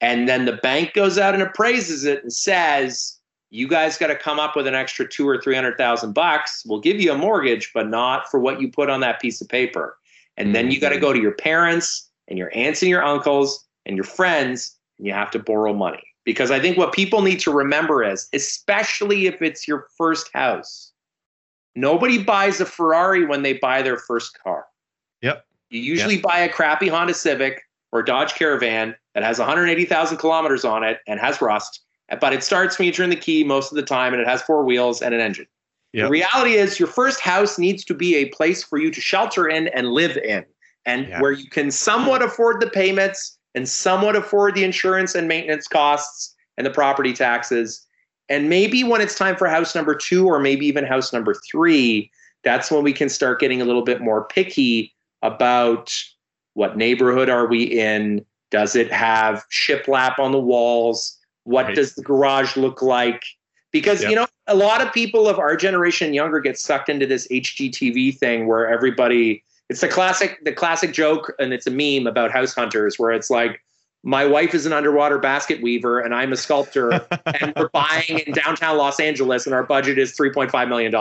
and 0.00 0.28
then 0.28 0.44
the 0.44 0.54
bank 0.54 0.92
goes 0.94 1.18
out 1.18 1.34
and 1.34 1.42
appraises 1.42 2.04
it 2.04 2.22
and 2.22 2.32
says, 2.32 3.18
"You 3.50 3.68
guys 3.68 3.96
got 3.96 4.08
to 4.08 4.16
come 4.16 4.38
up 4.38 4.56
with 4.56 4.66
an 4.66 4.74
extra 4.74 5.08
two 5.08 5.28
or 5.28 5.40
three 5.40 5.54
hundred 5.54 5.78
thousand 5.78 6.12
bucks. 6.12 6.64
We'll 6.66 6.80
give 6.80 7.00
you 7.00 7.12
a 7.12 7.18
mortgage, 7.18 7.70
but 7.72 7.88
not 7.88 8.30
for 8.30 8.40
what 8.40 8.60
you 8.60 8.70
put 8.70 8.90
on 8.90 9.00
that 9.00 9.20
piece 9.20 9.40
of 9.40 9.48
paper." 9.48 9.96
And 10.36 10.48
mm-hmm. 10.48 10.52
then 10.54 10.70
you 10.70 10.80
got 10.80 10.90
to 10.90 11.00
go 11.00 11.12
to 11.12 11.20
your 11.20 11.32
parents 11.32 12.10
and 12.28 12.38
your 12.38 12.50
aunts 12.54 12.82
and 12.82 12.90
your 12.90 13.04
uncles 13.04 13.64
and 13.86 13.96
your 13.96 14.04
friends, 14.04 14.76
and 14.98 15.06
you 15.06 15.12
have 15.12 15.30
to 15.30 15.38
borrow 15.38 15.72
money. 15.72 16.02
Because 16.24 16.50
I 16.50 16.58
think 16.58 16.76
what 16.76 16.92
people 16.92 17.22
need 17.22 17.38
to 17.40 17.52
remember 17.52 18.02
is, 18.02 18.28
especially 18.32 19.26
if 19.26 19.40
it's 19.40 19.68
your 19.68 19.86
first 19.96 20.28
house, 20.34 20.92
Nobody 21.76 22.22
buys 22.22 22.60
a 22.60 22.66
Ferrari 22.66 23.26
when 23.26 23.42
they 23.42 23.52
buy 23.52 23.82
their 23.82 23.98
first 23.98 24.38
car. 24.42 24.64
Yep. 25.20 25.46
You 25.70 25.80
usually 25.80 26.14
yep. 26.14 26.22
buy 26.22 26.38
a 26.38 26.48
crappy 26.48 26.88
Honda 26.88 27.14
Civic 27.14 27.62
or 27.92 28.02
Dodge 28.02 28.34
Caravan 28.34 28.96
that 29.14 29.22
has 29.22 29.38
180,000 29.38 30.16
kilometers 30.16 30.64
on 30.64 30.82
it 30.82 31.00
and 31.06 31.20
has 31.20 31.40
rust, 31.40 31.82
but 32.20 32.32
it 32.32 32.42
starts 32.42 32.78
when 32.78 32.86
you 32.86 32.92
turn 32.92 33.10
the 33.10 33.16
key 33.16 33.44
most 33.44 33.70
of 33.70 33.76
the 33.76 33.82
time 33.82 34.12
and 34.12 34.22
it 34.22 34.26
has 34.26 34.42
four 34.42 34.64
wheels 34.64 35.02
and 35.02 35.14
an 35.14 35.20
engine. 35.20 35.46
Yep. 35.92 36.06
The 36.06 36.10
reality 36.10 36.52
is, 36.54 36.78
your 36.78 36.88
first 36.88 37.20
house 37.20 37.58
needs 37.58 37.84
to 37.84 37.94
be 37.94 38.16
a 38.16 38.26
place 38.26 38.62
for 38.62 38.78
you 38.78 38.90
to 38.90 39.00
shelter 39.00 39.48
in 39.48 39.68
and 39.68 39.88
live 39.88 40.16
in, 40.16 40.44
and 40.84 41.08
where 41.20 41.32
you 41.32 41.48
can 41.48 41.70
somewhat 41.70 42.22
afford 42.22 42.60
the 42.60 42.68
payments 42.68 43.38
and 43.54 43.68
somewhat 43.68 44.16
afford 44.16 44.54
the 44.54 44.64
insurance 44.64 45.14
and 45.14 45.26
maintenance 45.26 45.66
costs 45.66 46.34
and 46.58 46.66
the 46.66 46.70
property 46.70 47.12
taxes 47.12 47.85
and 48.28 48.48
maybe 48.48 48.82
when 48.84 49.00
it's 49.00 49.14
time 49.14 49.36
for 49.36 49.46
house 49.46 49.74
number 49.74 49.94
two 49.94 50.26
or 50.26 50.38
maybe 50.38 50.66
even 50.66 50.84
house 50.84 51.12
number 51.12 51.34
three, 51.34 52.10
that's 52.42 52.70
when 52.70 52.82
we 52.82 52.92
can 52.92 53.08
start 53.08 53.40
getting 53.40 53.60
a 53.60 53.64
little 53.64 53.82
bit 53.82 54.00
more 54.00 54.24
picky 54.24 54.94
about 55.22 55.92
what 56.54 56.76
neighborhood 56.76 57.28
are 57.28 57.46
we 57.46 57.62
in? 57.62 58.24
Does 58.50 58.76
it 58.76 58.92
have 58.92 59.44
shiplap 59.50 60.18
on 60.18 60.32
the 60.32 60.40
walls? 60.40 61.18
What 61.44 61.66
right. 61.66 61.74
does 61.74 61.94
the 61.94 62.02
garage 62.02 62.56
look 62.56 62.82
like? 62.82 63.22
Because 63.72 64.02
yep. 64.02 64.10
you 64.10 64.16
know, 64.16 64.26
a 64.46 64.54
lot 64.54 64.80
of 64.80 64.92
people 64.92 65.28
of 65.28 65.38
our 65.38 65.56
generation 65.56 66.14
younger 66.14 66.40
get 66.40 66.58
sucked 66.58 66.88
into 66.88 67.06
this 67.06 67.28
HGTV 67.28 68.16
thing 68.16 68.46
where 68.46 68.68
everybody 68.68 69.42
it's 69.68 69.80
the 69.80 69.88
classic 69.88 70.38
the 70.44 70.52
classic 70.52 70.92
joke 70.92 71.34
and 71.38 71.52
it's 71.52 71.66
a 71.66 71.70
meme 71.70 72.06
about 72.06 72.30
house 72.30 72.54
hunters 72.54 72.98
where 72.98 73.10
it's 73.10 73.30
like 73.30 73.60
my 74.06 74.24
wife 74.24 74.54
is 74.54 74.66
an 74.66 74.72
underwater 74.72 75.18
basket 75.18 75.60
weaver 75.60 75.98
and 75.98 76.14
I'm 76.14 76.32
a 76.32 76.36
sculptor 76.36 76.92
and 77.26 77.52
we're 77.56 77.68
buying 77.70 78.20
in 78.24 78.32
downtown 78.32 78.78
Los 78.78 79.00
Angeles 79.00 79.46
and 79.46 79.54
our 79.54 79.64
budget 79.64 79.98
is 79.98 80.16
$3.5 80.16 80.68
million. 80.68 80.92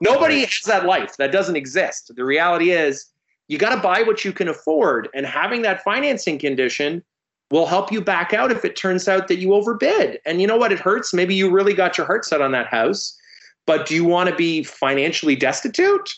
Nobody 0.00 0.40
has 0.40 0.60
that 0.66 0.86
life. 0.86 1.16
That 1.16 1.32
doesn't 1.32 1.56
exist. 1.56 2.12
The 2.14 2.24
reality 2.24 2.70
is 2.70 3.06
you 3.48 3.58
got 3.58 3.74
to 3.74 3.82
buy 3.82 4.02
what 4.02 4.24
you 4.24 4.32
can 4.32 4.46
afford 4.46 5.08
and 5.14 5.26
having 5.26 5.62
that 5.62 5.82
financing 5.82 6.38
condition 6.38 7.02
will 7.50 7.66
help 7.66 7.90
you 7.90 8.00
back 8.00 8.32
out 8.32 8.52
if 8.52 8.64
it 8.64 8.76
turns 8.76 9.08
out 9.08 9.26
that 9.26 9.38
you 9.38 9.52
overbid. 9.52 10.20
And 10.24 10.40
you 10.40 10.46
know 10.46 10.56
what? 10.56 10.70
It 10.70 10.78
hurts. 10.78 11.12
Maybe 11.12 11.34
you 11.34 11.50
really 11.50 11.74
got 11.74 11.98
your 11.98 12.06
heart 12.06 12.24
set 12.24 12.40
on 12.40 12.52
that 12.52 12.68
house, 12.68 13.18
but 13.66 13.84
do 13.84 13.96
you 13.96 14.04
want 14.04 14.30
to 14.30 14.36
be 14.36 14.62
financially 14.62 15.34
destitute? 15.34 16.08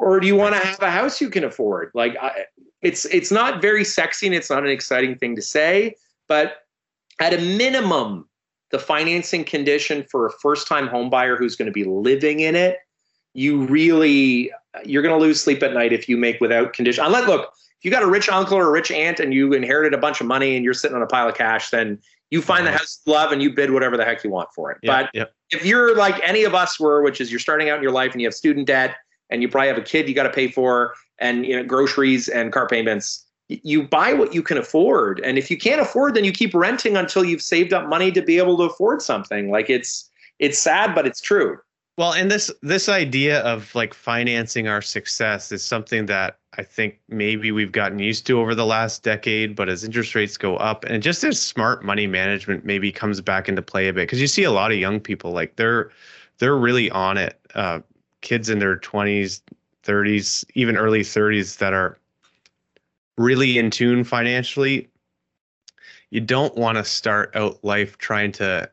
or 0.00 0.18
do 0.18 0.26
you 0.26 0.34
want 0.34 0.54
to 0.54 0.66
have 0.66 0.82
a 0.82 0.90
house 0.90 1.20
you 1.20 1.28
can 1.28 1.44
afford? 1.44 1.90
Like, 1.94 2.16
I, 2.20 2.46
it's 2.82 3.04
it's 3.06 3.30
not 3.30 3.60
very 3.60 3.84
sexy 3.84 4.26
and 4.26 4.34
it's 4.34 4.50
not 4.50 4.64
an 4.64 4.70
exciting 4.70 5.16
thing 5.16 5.36
to 5.36 5.42
say, 5.42 5.94
but 6.28 6.64
at 7.20 7.34
a 7.34 7.38
minimum, 7.38 8.28
the 8.70 8.78
financing 8.78 9.44
condition 9.44 10.04
for 10.10 10.26
a 10.26 10.30
first-time 10.30 10.88
homebuyer 10.88 11.36
who's 11.36 11.56
going 11.56 11.66
to 11.66 11.72
be 11.72 11.84
living 11.84 12.40
in 12.40 12.56
it, 12.56 12.78
you 13.34 13.64
really 13.66 14.50
you're 14.84 15.02
going 15.02 15.14
to 15.14 15.20
lose 15.20 15.40
sleep 15.40 15.62
at 15.62 15.74
night 15.74 15.92
if 15.92 16.08
you 16.08 16.16
make 16.16 16.40
without 16.40 16.72
condition. 16.72 17.04
Unless 17.04 17.26
look, 17.26 17.52
if 17.78 17.84
you 17.84 17.90
got 17.90 18.02
a 18.02 18.06
rich 18.06 18.28
uncle 18.28 18.56
or 18.56 18.68
a 18.68 18.70
rich 18.70 18.90
aunt 18.90 19.20
and 19.20 19.34
you 19.34 19.52
inherited 19.52 19.92
a 19.92 19.98
bunch 19.98 20.20
of 20.20 20.26
money 20.26 20.56
and 20.56 20.64
you're 20.64 20.74
sitting 20.74 20.96
on 20.96 21.02
a 21.02 21.06
pile 21.06 21.28
of 21.28 21.34
cash, 21.34 21.70
then 21.70 21.98
you 22.30 22.40
find 22.40 22.66
the 22.66 22.72
house 22.72 23.00
you 23.04 23.12
love 23.12 23.32
and 23.32 23.42
you 23.42 23.52
bid 23.52 23.72
whatever 23.72 23.96
the 23.96 24.04
heck 24.04 24.22
you 24.22 24.30
want 24.30 24.48
for 24.54 24.70
it. 24.70 24.78
but 24.82 25.10
if 25.50 25.64
you're 25.64 25.96
like 25.96 26.20
any 26.26 26.44
of 26.44 26.54
us 26.54 26.78
were, 26.78 27.02
which 27.02 27.20
is 27.20 27.30
you're 27.30 27.40
starting 27.40 27.68
out 27.68 27.76
in 27.76 27.82
your 27.82 27.92
life 27.92 28.12
and 28.12 28.20
you 28.20 28.26
have 28.26 28.34
student 28.34 28.66
debt 28.68 28.96
and 29.30 29.42
you 29.42 29.48
probably 29.48 29.68
have 29.68 29.78
a 29.78 29.82
kid 29.82 30.08
you 30.08 30.14
got 30.14 30.24
to 30.24 30.30
pay 30.30 30.48
for 30.48 30.94
and 31.18 31.46
you 31.46 31.56
know 31.56 31.64
groceries 31.64 32.28
and 32.28 32.52
car 32.52 32.66
payments 32.66 33.26
you 33.48 33.82
buy 33.82 34.12
what 34.12 34.32
you 34.32 34.42
can 34.42 34.58
afford 34.58 35.20
and 35.20 35.38
if 35.38 35.50
you 35.50 35.58
can't 35.58 35.80
afford 35.80 36.14
then 36.14 36.24
you 36.24 36.32
keep 36.32 36.54
renting 36.54 36.96
until 36.96 37.24
you've 37.24 37.42
saved 37.42 37.72
up 37.72 37.88
money 37.88 38.12
to 38.12 38.22
be 38.22 38.38
able 38.38 38.56
to 38.56 38.64
afford 38.64 39.02
something 39.02 39.50
like 39.50 39.68
it's 39.68 40.10
it's 40.38 40.58
sad 40.58 40.94
but 40.94 41.06
it's 41.06 41.20
true 41.20 41.58
Well, 41.98 42.14
and 42.14 42.30
this 42.30 42.50
this 42.62 42.88
idea 42.88 43.40
of 43.40 43.74
like 43.74 43.92
financing 43.92 44.68
our 44.68 44.80
success 44.80 45.52
is 45.52 45.62
something 45.62 46.06
that 46.06 46.38
I 46.56 46.62
think 46.62 46.98
maybe 47.08 47.52
we've 47.52 47.72
gotten 47.72 47.98
used 47.98 48.26
to 48.26 48.40
over 48.40 48.54
the 48.54 48.64
last 48.64 49.02
decade, 49.02 49.54
but 49.54 49.68
as 49.68 49.84
interest 49.84 50.14
rates 50.14 50.36
go 50.38 50.56
up 50.56 50.84
and 50.84 51.02
just 51.02 51.22
as 51.24 51.40
smart 51.40 51.84
money 51.84 52.06
management 52.06 52.64
maybe 52.64 52.90
comes 52.90 53.20
back 53.20 53.48
into 53.48 53.62
play 53.62 53.88
a 53.88 53.92
bit 53.92 54.02
because 54.02 54.20
you 54.20 54.26
see 54.26 54.44
a 54.44 54.50
lot 54.50 54.72
of 54.72 54.78
young 54.78 54.98
people 54.98 55.32
like 55.32 55.56
they're 55.56 55.90
they're 56.38 56.56
really 56.56 56.90
on 56.90 57.18
it. 57.18 57.38
Uh, 57.54 57.80
kids 58.20 58.48
in 58.48 58.58
their 58.58 58.76
20s, 58.76 59.40
30s, 59.84 60.44
even 60.54 60.76
early 60.76 61.00
30s 61.00 61.58
that 61.58 61.72
are 61.72 61.98
really 63.16 63.58
in 63.58 63.70
tune 63.70 64.04
financially. 64.04 64.88
You 66.10 66.20
don't 66.20 66.56
want 66.56 66.78
to 66.78 66.84
start 66.84 67.34
out 67.34 67.62
life 67.62 67.98
trying 67.98 68.32
to 68.32 68.70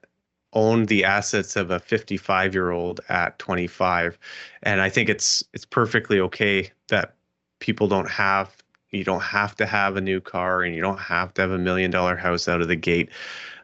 own 0.54 0.86
the 0.86 1.04
assets 1.04 1.56
of 1.56 1.72
a 1.72 1.80
55 1.80 2.54
year 2.54 2.72
old 2.72 3.02
at 3.10 3.38
25 3.38 4.18
and 4.64 4.82
i 4.82 4.90
think 4.90 5.10
it's 5.10 5.44
it's 5.54 5.66
perfectly 5.66 6.20
okay 6.20 6.72
that 6.88 7.16
people 7.60 7.88
don't 7.88 8.10
have 8.10 8.56
you 8.92 9.04
don't 9.04 9.22
have 9.22 9.56
to 9.56 9.66
have 9.66 9.98
a 9.98 10.02
new 10.02 10.22
car 10.22 10.64
and 10.64 10.74
you 10.74 10.82
don't 10.82 11.00
have 11.00 11.34
to 11.34 11.42
have 11.42 11.52
a 11.52 11.58
million 11.58 11.92
dollar 11.92 12.16
house 12.16 12.48
out 12.48 12.62
of 12.62 12.70
the 12.70 12.76
gate 12.76 13.10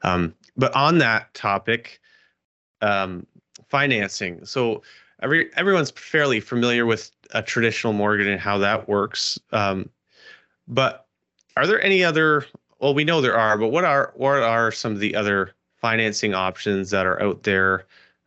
um, 0.03 0.33
but 0.57 0.75
on 0.75 0.97
that 0.97 1.33
topic 1.33 2.01
um, 2.81 3.25
financing 3.69 4.45
so 4.45 4.81
every 5.23 5.49
everyone's 5.55 5.91
fairly 5.91 6.39
familiar 6.39 6.85
with 6.85 7.09
a 7.31 7.41
traditional 7.41 7.93
mortgage 7.93 8.27
and 8.27 8.39
how 8.39 8.57
that 8.59 8.87
works 8.87 9.39
um, 9.51 9.89
but 10.67 11.07
are 11.57 11.65
there 11.65 11.81
any 11.81 12.03
other 12.03 12.45
well 12.79 12.93
we 12.93 13.03
know 13.03 13.21
there 13.21 13.37
are 13.37 13.57
but 13.57 13.69
what 13.69 13.83
are 13.83 14.13
what 14.15 14.43
are 14.43 14.71
some 14.71 14.91
of 14.91 14.99
the 14.99 15.15
other 15.15 15.53
financing 15.83 16.33
options 16.33 16.91
that 16.91 17.05
are 17.05 17.21
out 17.21 17.43
there 17.43 17.85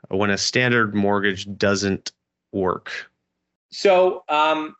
when 0.08 0.30
a 0.30 0.38
standard 0.38 0.94
mortgage 0.94 1.48
doesn't 1.56 2.12
work? 2.52 3.10
So, 3.70 4.24
um, 4.28 4.76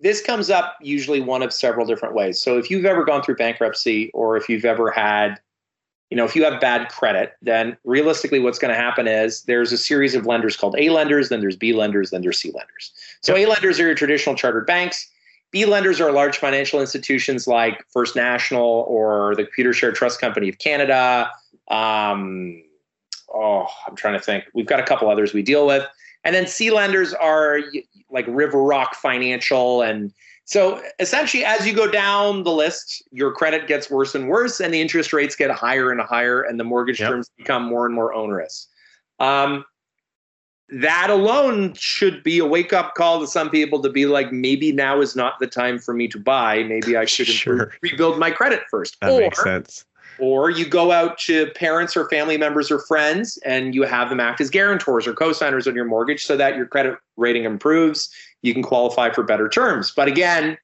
this 0.00 0.20
comes 0.20 0.50
up 0.50 0.76
usually 0.80 1.20
one 1.20 1.42
of 1.42 1.52
several 1.52 1.86
different 1.86 2.14
ways. 2.14 2.40
So, 2.40 2.58
if 2.58 2.70
you've 2.70 2.84
ever 2.84 3.04
gone 3.04 3.22
through 3.22 3.36
bankruptcy 3.36 4.10
or 4.12 4.36
if 4.36 4.48
you've 4.48 4.66
ever 4.66 4.90
had, 4.90 5.40
you 6.10 6.16
know, 6.16 6.24
if 6.24 6.34
you 6.34 6.44
have 6.44 6.60
bad 6.60 6.88
credit, 6.88 7.34
then 7.40 7.76
realistically, 7.84 8.40
what's 8.40 8.58
going 8.58 8.74
to 8.74 8.80
happen 8.80 9.06
is 9.06 9.42
there's 9.42 9.72
a 9.72 9.78
series 9.78 10.14
of 10.14 10.26
lenders 10.26 10.56
called 10.56 10.74
A 10.78 10.90
lenders, 10.90 11.28
then 11.28 11.40
there's 11.40 11.56
B 11.56 11.72
lenders, 11.72 12.10
then 12.10 12.22
there's 12.22 12.38
C 12.38 12.50
lenders. 12.52 12.92
So, 13.20 13.36
yep. 13.36 13.46
A 13.46 13.50
lenders 13.50 13.78
are 13.80 13.86
your 13.86 13.94
traditional 13.94 14.34
chartered 14.34 14.66
banks. 14.66 15.08
B 15.52 15.64
lenders 15.64 16.00
are 16.00 16.12
large 16.12 16.38
financial 16.38 16.80
institutions 16.80 17.46
like 17.46 17.84
First 17.92 18.16
National 18.16 18.84
or 18.88 19.34
the 19.36 19.44
Computer 19.44 19.70
Computershare 19.70 19.94
Trust 19.94 20.20
Company 20.20 20.48
of 20.48 20.58
Canada, 20.58 21.30
um, 21.70 22.62
oh, 23.32 23.66
I'm 23.86 23.96
trying 23.96 24.14
to 24.14 24.24
think. 24.24 24.44
We've 24.54 24.66
got 24.66 24.80
a 24.80 24.82
couple 24.82 25.08
others 25.08 25.32
we 25.32 25.42
deal 25.42 25.66
with. 25.66 25.86
And 26.24 26.34
then 26.34 26.46
C 26.46 26.70
lenders 26.70 27.14
are 27.14 27.60
like 28.10 28.26
River 28.28 28.62
Rock 28.62 28.94
Financial. 28.94 29.82
And 29.82 30.12
so 30.50 30.82
essentially, 30.98 31.44
as 31.44 31.64
you 31.64 31.72
go 31.72 31.88
down 31.88 32.42
the 32.42 32.50
list, 32.50 33.04
your 33.12 33.30
credit 33.30 33.68
gets 33.68 33.88
worse 33.88 34.16
and 34.16 34.28
worse, 34.28 34.58
and 34.58 34.74
the 34.74 34.80
interest 34.80 35.12
rates 35.12 35.36
get 35.36 35.48
higher 35.52 35.92
and 35.92 36.00
higher, 36.00 36.42
and 36.42 36.58
the 36.58 36.64
mortgage 36.64 36.98
yep. 36.98 37.10
terms 37.10 37.30
become 37.38 37.62
more 37.62 37.86
and 37.86 37.94
more 37.94 38.12
onerous. 38.12 38.66
Um, 39.20 39.64
that 40.70 41.08
alone 41.08 41.74
should 41.74 42.24
be 42.24 42.40
a 42.40 42.46
wake 42.46 42.72
up 42.72 42.96
call 42.96 43.20
to 43.20 43.28
some 43.28 43.48
people 43.48 43.80
to 43.80 43.90
be 43.90 44.06
like, 44.06 44.32
maybe 44.32 44.72
now 44.72 45.00
is 45.00 45.14
not 45.14 45.34
the 45.38 45.46
time 45.46 45.78
for 45.78 45.94
me 45.94 46.08
to 46.08 46.18
buy. 46.18 46.64
Maybe 46.64 46.96
I 46.96 47.04
should 47.04 47.26
sure. 47.28 47.72
rebuild 47.80 48.18
my 48.18 48.32
credit 48.32 48.62
first. 48.72 48.96
That 49.00 49.12
or, 49.12 49.20
makes 49.20 49.40
sense 49.40 49.84
or 50.20 50.50
you 50.50 50.66
go 50.66 50.92
out 50.92 51.18
to 51.18 51.50
parents 51.52 51.96
or 51.96 52.08
family 52.08 52.36
members 52.36 52.70
or 52.70 52.78
friends 52.80 53.38
and 53.44 53.74
you 53.74 53.82
have 53.82 54.10
them 54.10 54.20
act 54.20 54.40
as 54.40 54.50
guarantors 54.50 55.06
or 55.06 55.14
co-signers 55.14 55.66
on 55.66 55.74
your 55.74 55.86
mortgage 55.86 56.26
so 56.26 56.36
that 56.36 56.56
your 56.56 56.66
credit 56.66 56.96
rating 57.16 57.44
improves. 57.44 58.10
You 58.42 58.54
can 58.54 58.62
qualify 58.62 59.10
for 59.10 59.22
better 59.22 59.48
terms. 59.48 59.92
But 59.94 60.08
again, 60.08 60.56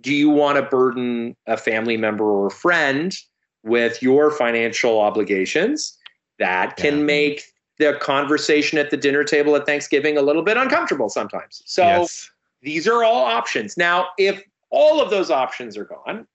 do 0.00 0.12
you 0.12 0.30
want 0.30 0.56
to 0.56 0.62
burden 0.62 1.36
a 1.46 1.56
family 1.56 1.96
member 1.96 2.24
or 2.24 2.46
a 2.46 2.50
friend 2.50 3.14
with 3.62 4.02
your 4.02 4.30
financial 4.30 5.00
obligations? 5.00 5.96
That 6.38 6.76
can 6.76 6.98
yeah. 6.98 7.04
make 7.04 7.42
the 7.78 7.98
conversation 8.00 8.78
at 8.78 8.90
the 8.90 8.96
dinner 8.96 9.24
table 9.24 9.56
at 9.56 9.66
Thanksgiving 9.66 10.16
a 10.16 10.22
little 10.22 10.42
bit 10.42 10.56
uncomfortable 10.56 11.08
sometimes. 11.08 11.62
So 11.64 11.82
yes. 11.82 12.30
these 12.62 12.86
are 12.86 13.02
all 13.04 13.24
options. 13.24 13.76
Now, 13.76 14.08
if 14.18 14.42
all 14.70 15.00
of 15.00 15.10
those 15.10 15.30
options 15.30 15.76
are 15.76 15.84
gone, 15.84 16.26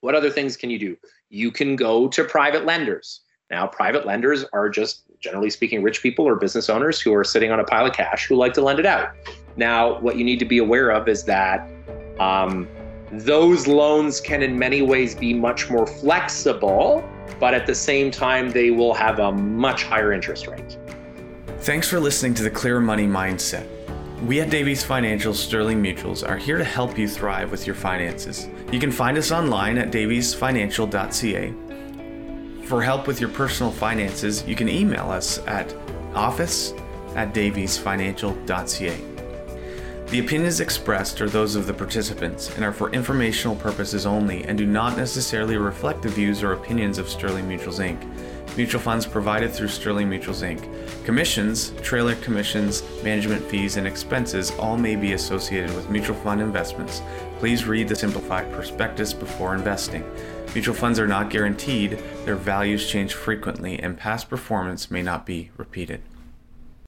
what 0.00 0.14
other 0.14 0.30
things 0.30 0.56
can 0.56 0.70
you 0.70 0.78
do? 0.78 0.96
You 1.30 1.50
can 1.50 1.76
go 1.76 2.08
to 2.08 2.24
private 2.24 2.64
lenders. 2.64 3.20
Now, 3.50 3.66
private 3.66 4.06
lenders 4.06 4.44
are 4.52 4.68
just 4.68 5.02
generally 5.20 5.50
speaking 5.50 5.82
rich 5.82 6.02
people 6.02 6.26
or 6.26 6.36
business 6.36 6.68
owners 6.68 7.00
who 7.00 7.14
are 7.14 7.24
sitting 7.24 7.50
on 7.52 7.60
a 7.60 7.64
pile 7.64 7.86
of 7.86 7.92
cash 7.92 8.26
who 8.26 8.34
like 8.34 8.54
to 8.54 8.62
lend 8.62 8.78
it 8.78 8.86
out. 8.86 9.10
Now, 9.56 10.00
what 10.00 10.16
you 10.16 10.24
need 10.24 10.38
to 10.38 10.44
be 10.44 10.58
aware 10.58 10.90
of 10.90 11.08
is 11.08 11.24
that 11.24 11.68
um, 12.18 12.68
those 13.12 13.66
loans 13.66 14.20
can, 14.20 14.42
in 14.42 14.58
many 14.58 14.82
ways, 14.82 15.14
be 15.14 15.34
much 15.34 15.70
more 15.70 15.86
flexible, 15.86 17.04
but 17.38 17.54
at 17.54 17.66
the 17.66 17.74
same 17.74 18.10
time, 18.10 18.50
they 18.50 18.70
will 18.70 18.94
have 18.94 19.18
a 19.18 19.30
much 19.32 19.84
higher 19.84 20.12
interest 20.12 20.46
rate. 20.46 20.78
Thanks 21.58 21.88
for 21.88 22.00
listening 22.00 22.34
to 22.34 22.42
the 22.42 22.50
Clear 22.50 22.80
Money 22.80 23.06
Mindset. 23.06 23.66
We 24.22 24.40
at 24.40 24.50
Davies 24.50 24.84
Financial 24.84 25.34
Sterling 25.34 25.82
Mutuals 25.82 26.26
are 26.26 26.36
here 26.36 26.56
to 26.56 26.64
help 26.64 26.96
you 26.96 27.08
thrive 27.08 27.50
with 27.50 27.66
your 27.66 27.74
finances. 27.74 28.48
You 28.70 28.78
can 28.78 28.92
find 28.92 29.18
us 29.18 29.32
online 29.32 29.78
at 29.78 29.90
daviesfinancial.ca. 29.90 31.52
For 32.66 32.82
help 32.82 33.08
with 33.08 33.20
your 33.20 33.30
personal 33.30 33.72
finances, 33.72 34.44
you 34.46 34.54
can 34.54 34.68
email 34.68 35.10
us 35.10 35.40
at 35.46 35.74
office 36.14 36.72
at 37.16 37.34
daviesfinancial.ca. 37.34 39.11
The 40.12 40.18
opinions 40.18 40.60
expressed 40.60 41.22
are 41.22 41.28
those 41.30 41.56
of 41.56 41.66
the 41.66 41.72
participants 41.72 42.54
and 42.54 42.66
are 42.66 42.72
for 42.72 42.90
informational 42.90 43.56
purposes 43.56 44.04
only 44.04 44.44
and 44.44 44.58
do 44.58 44.66
not 44.66 44.94
necessarily 44.94 45.56
reflect 45.56 46.02
the 46.02 46.10
views 46.10 46.42
or 46.42 46.52
opinions 46.52 46.98
of 46.98 47.08
Sterling 47.08 47.48
Mutuals 47.48 47.80
Inc 47.80 47.98
mutual 48.56 48.80
funds 48.80 49.06
provided 49.06 49.50
through 49.50 49.68
Sterling 49.68 50.10
Mutuals 50.10 50.42
Inc. 50.42 51.04
Commissions, 51.04 51.70
trailer 51.82 52.14
commissions, 52.16 52.82
management 53.02 53.42
fees, 53.44 53.76
and 53.76 53.86
expenses 53.86 54.50
all 54.52 54.76
may 54.76 54.96
be 54.96 55.14
associated 55.14 55.74
with 55.74 55.88
mutual 55.88 56.16
fund 56.16 56.40
investments. 56.40 57.02
Please 57.38 57.64
read 57.64 57.88
the 57.88 57.96
simplified 57.96 58.52
prospectus 58.52 59.12
before 59.12 59.54
investing. 59.54 60.04
Mutual 60.54 60.74
funds 60.74 61.00
are 61.00 61.08
not 61.08 61.30
guaranteed, 61.30 61.98
their 62.24 62.36
values 62.36 62.86
change 62.86 63.14
frequently, 63.14 63.78
and 63.78 63.96
past 63.96 64.28
performance 64.28 64.90
may 64.90 65.02
not 65.02 65.24
be 65.24 65.50
repeated. 65.56 66.02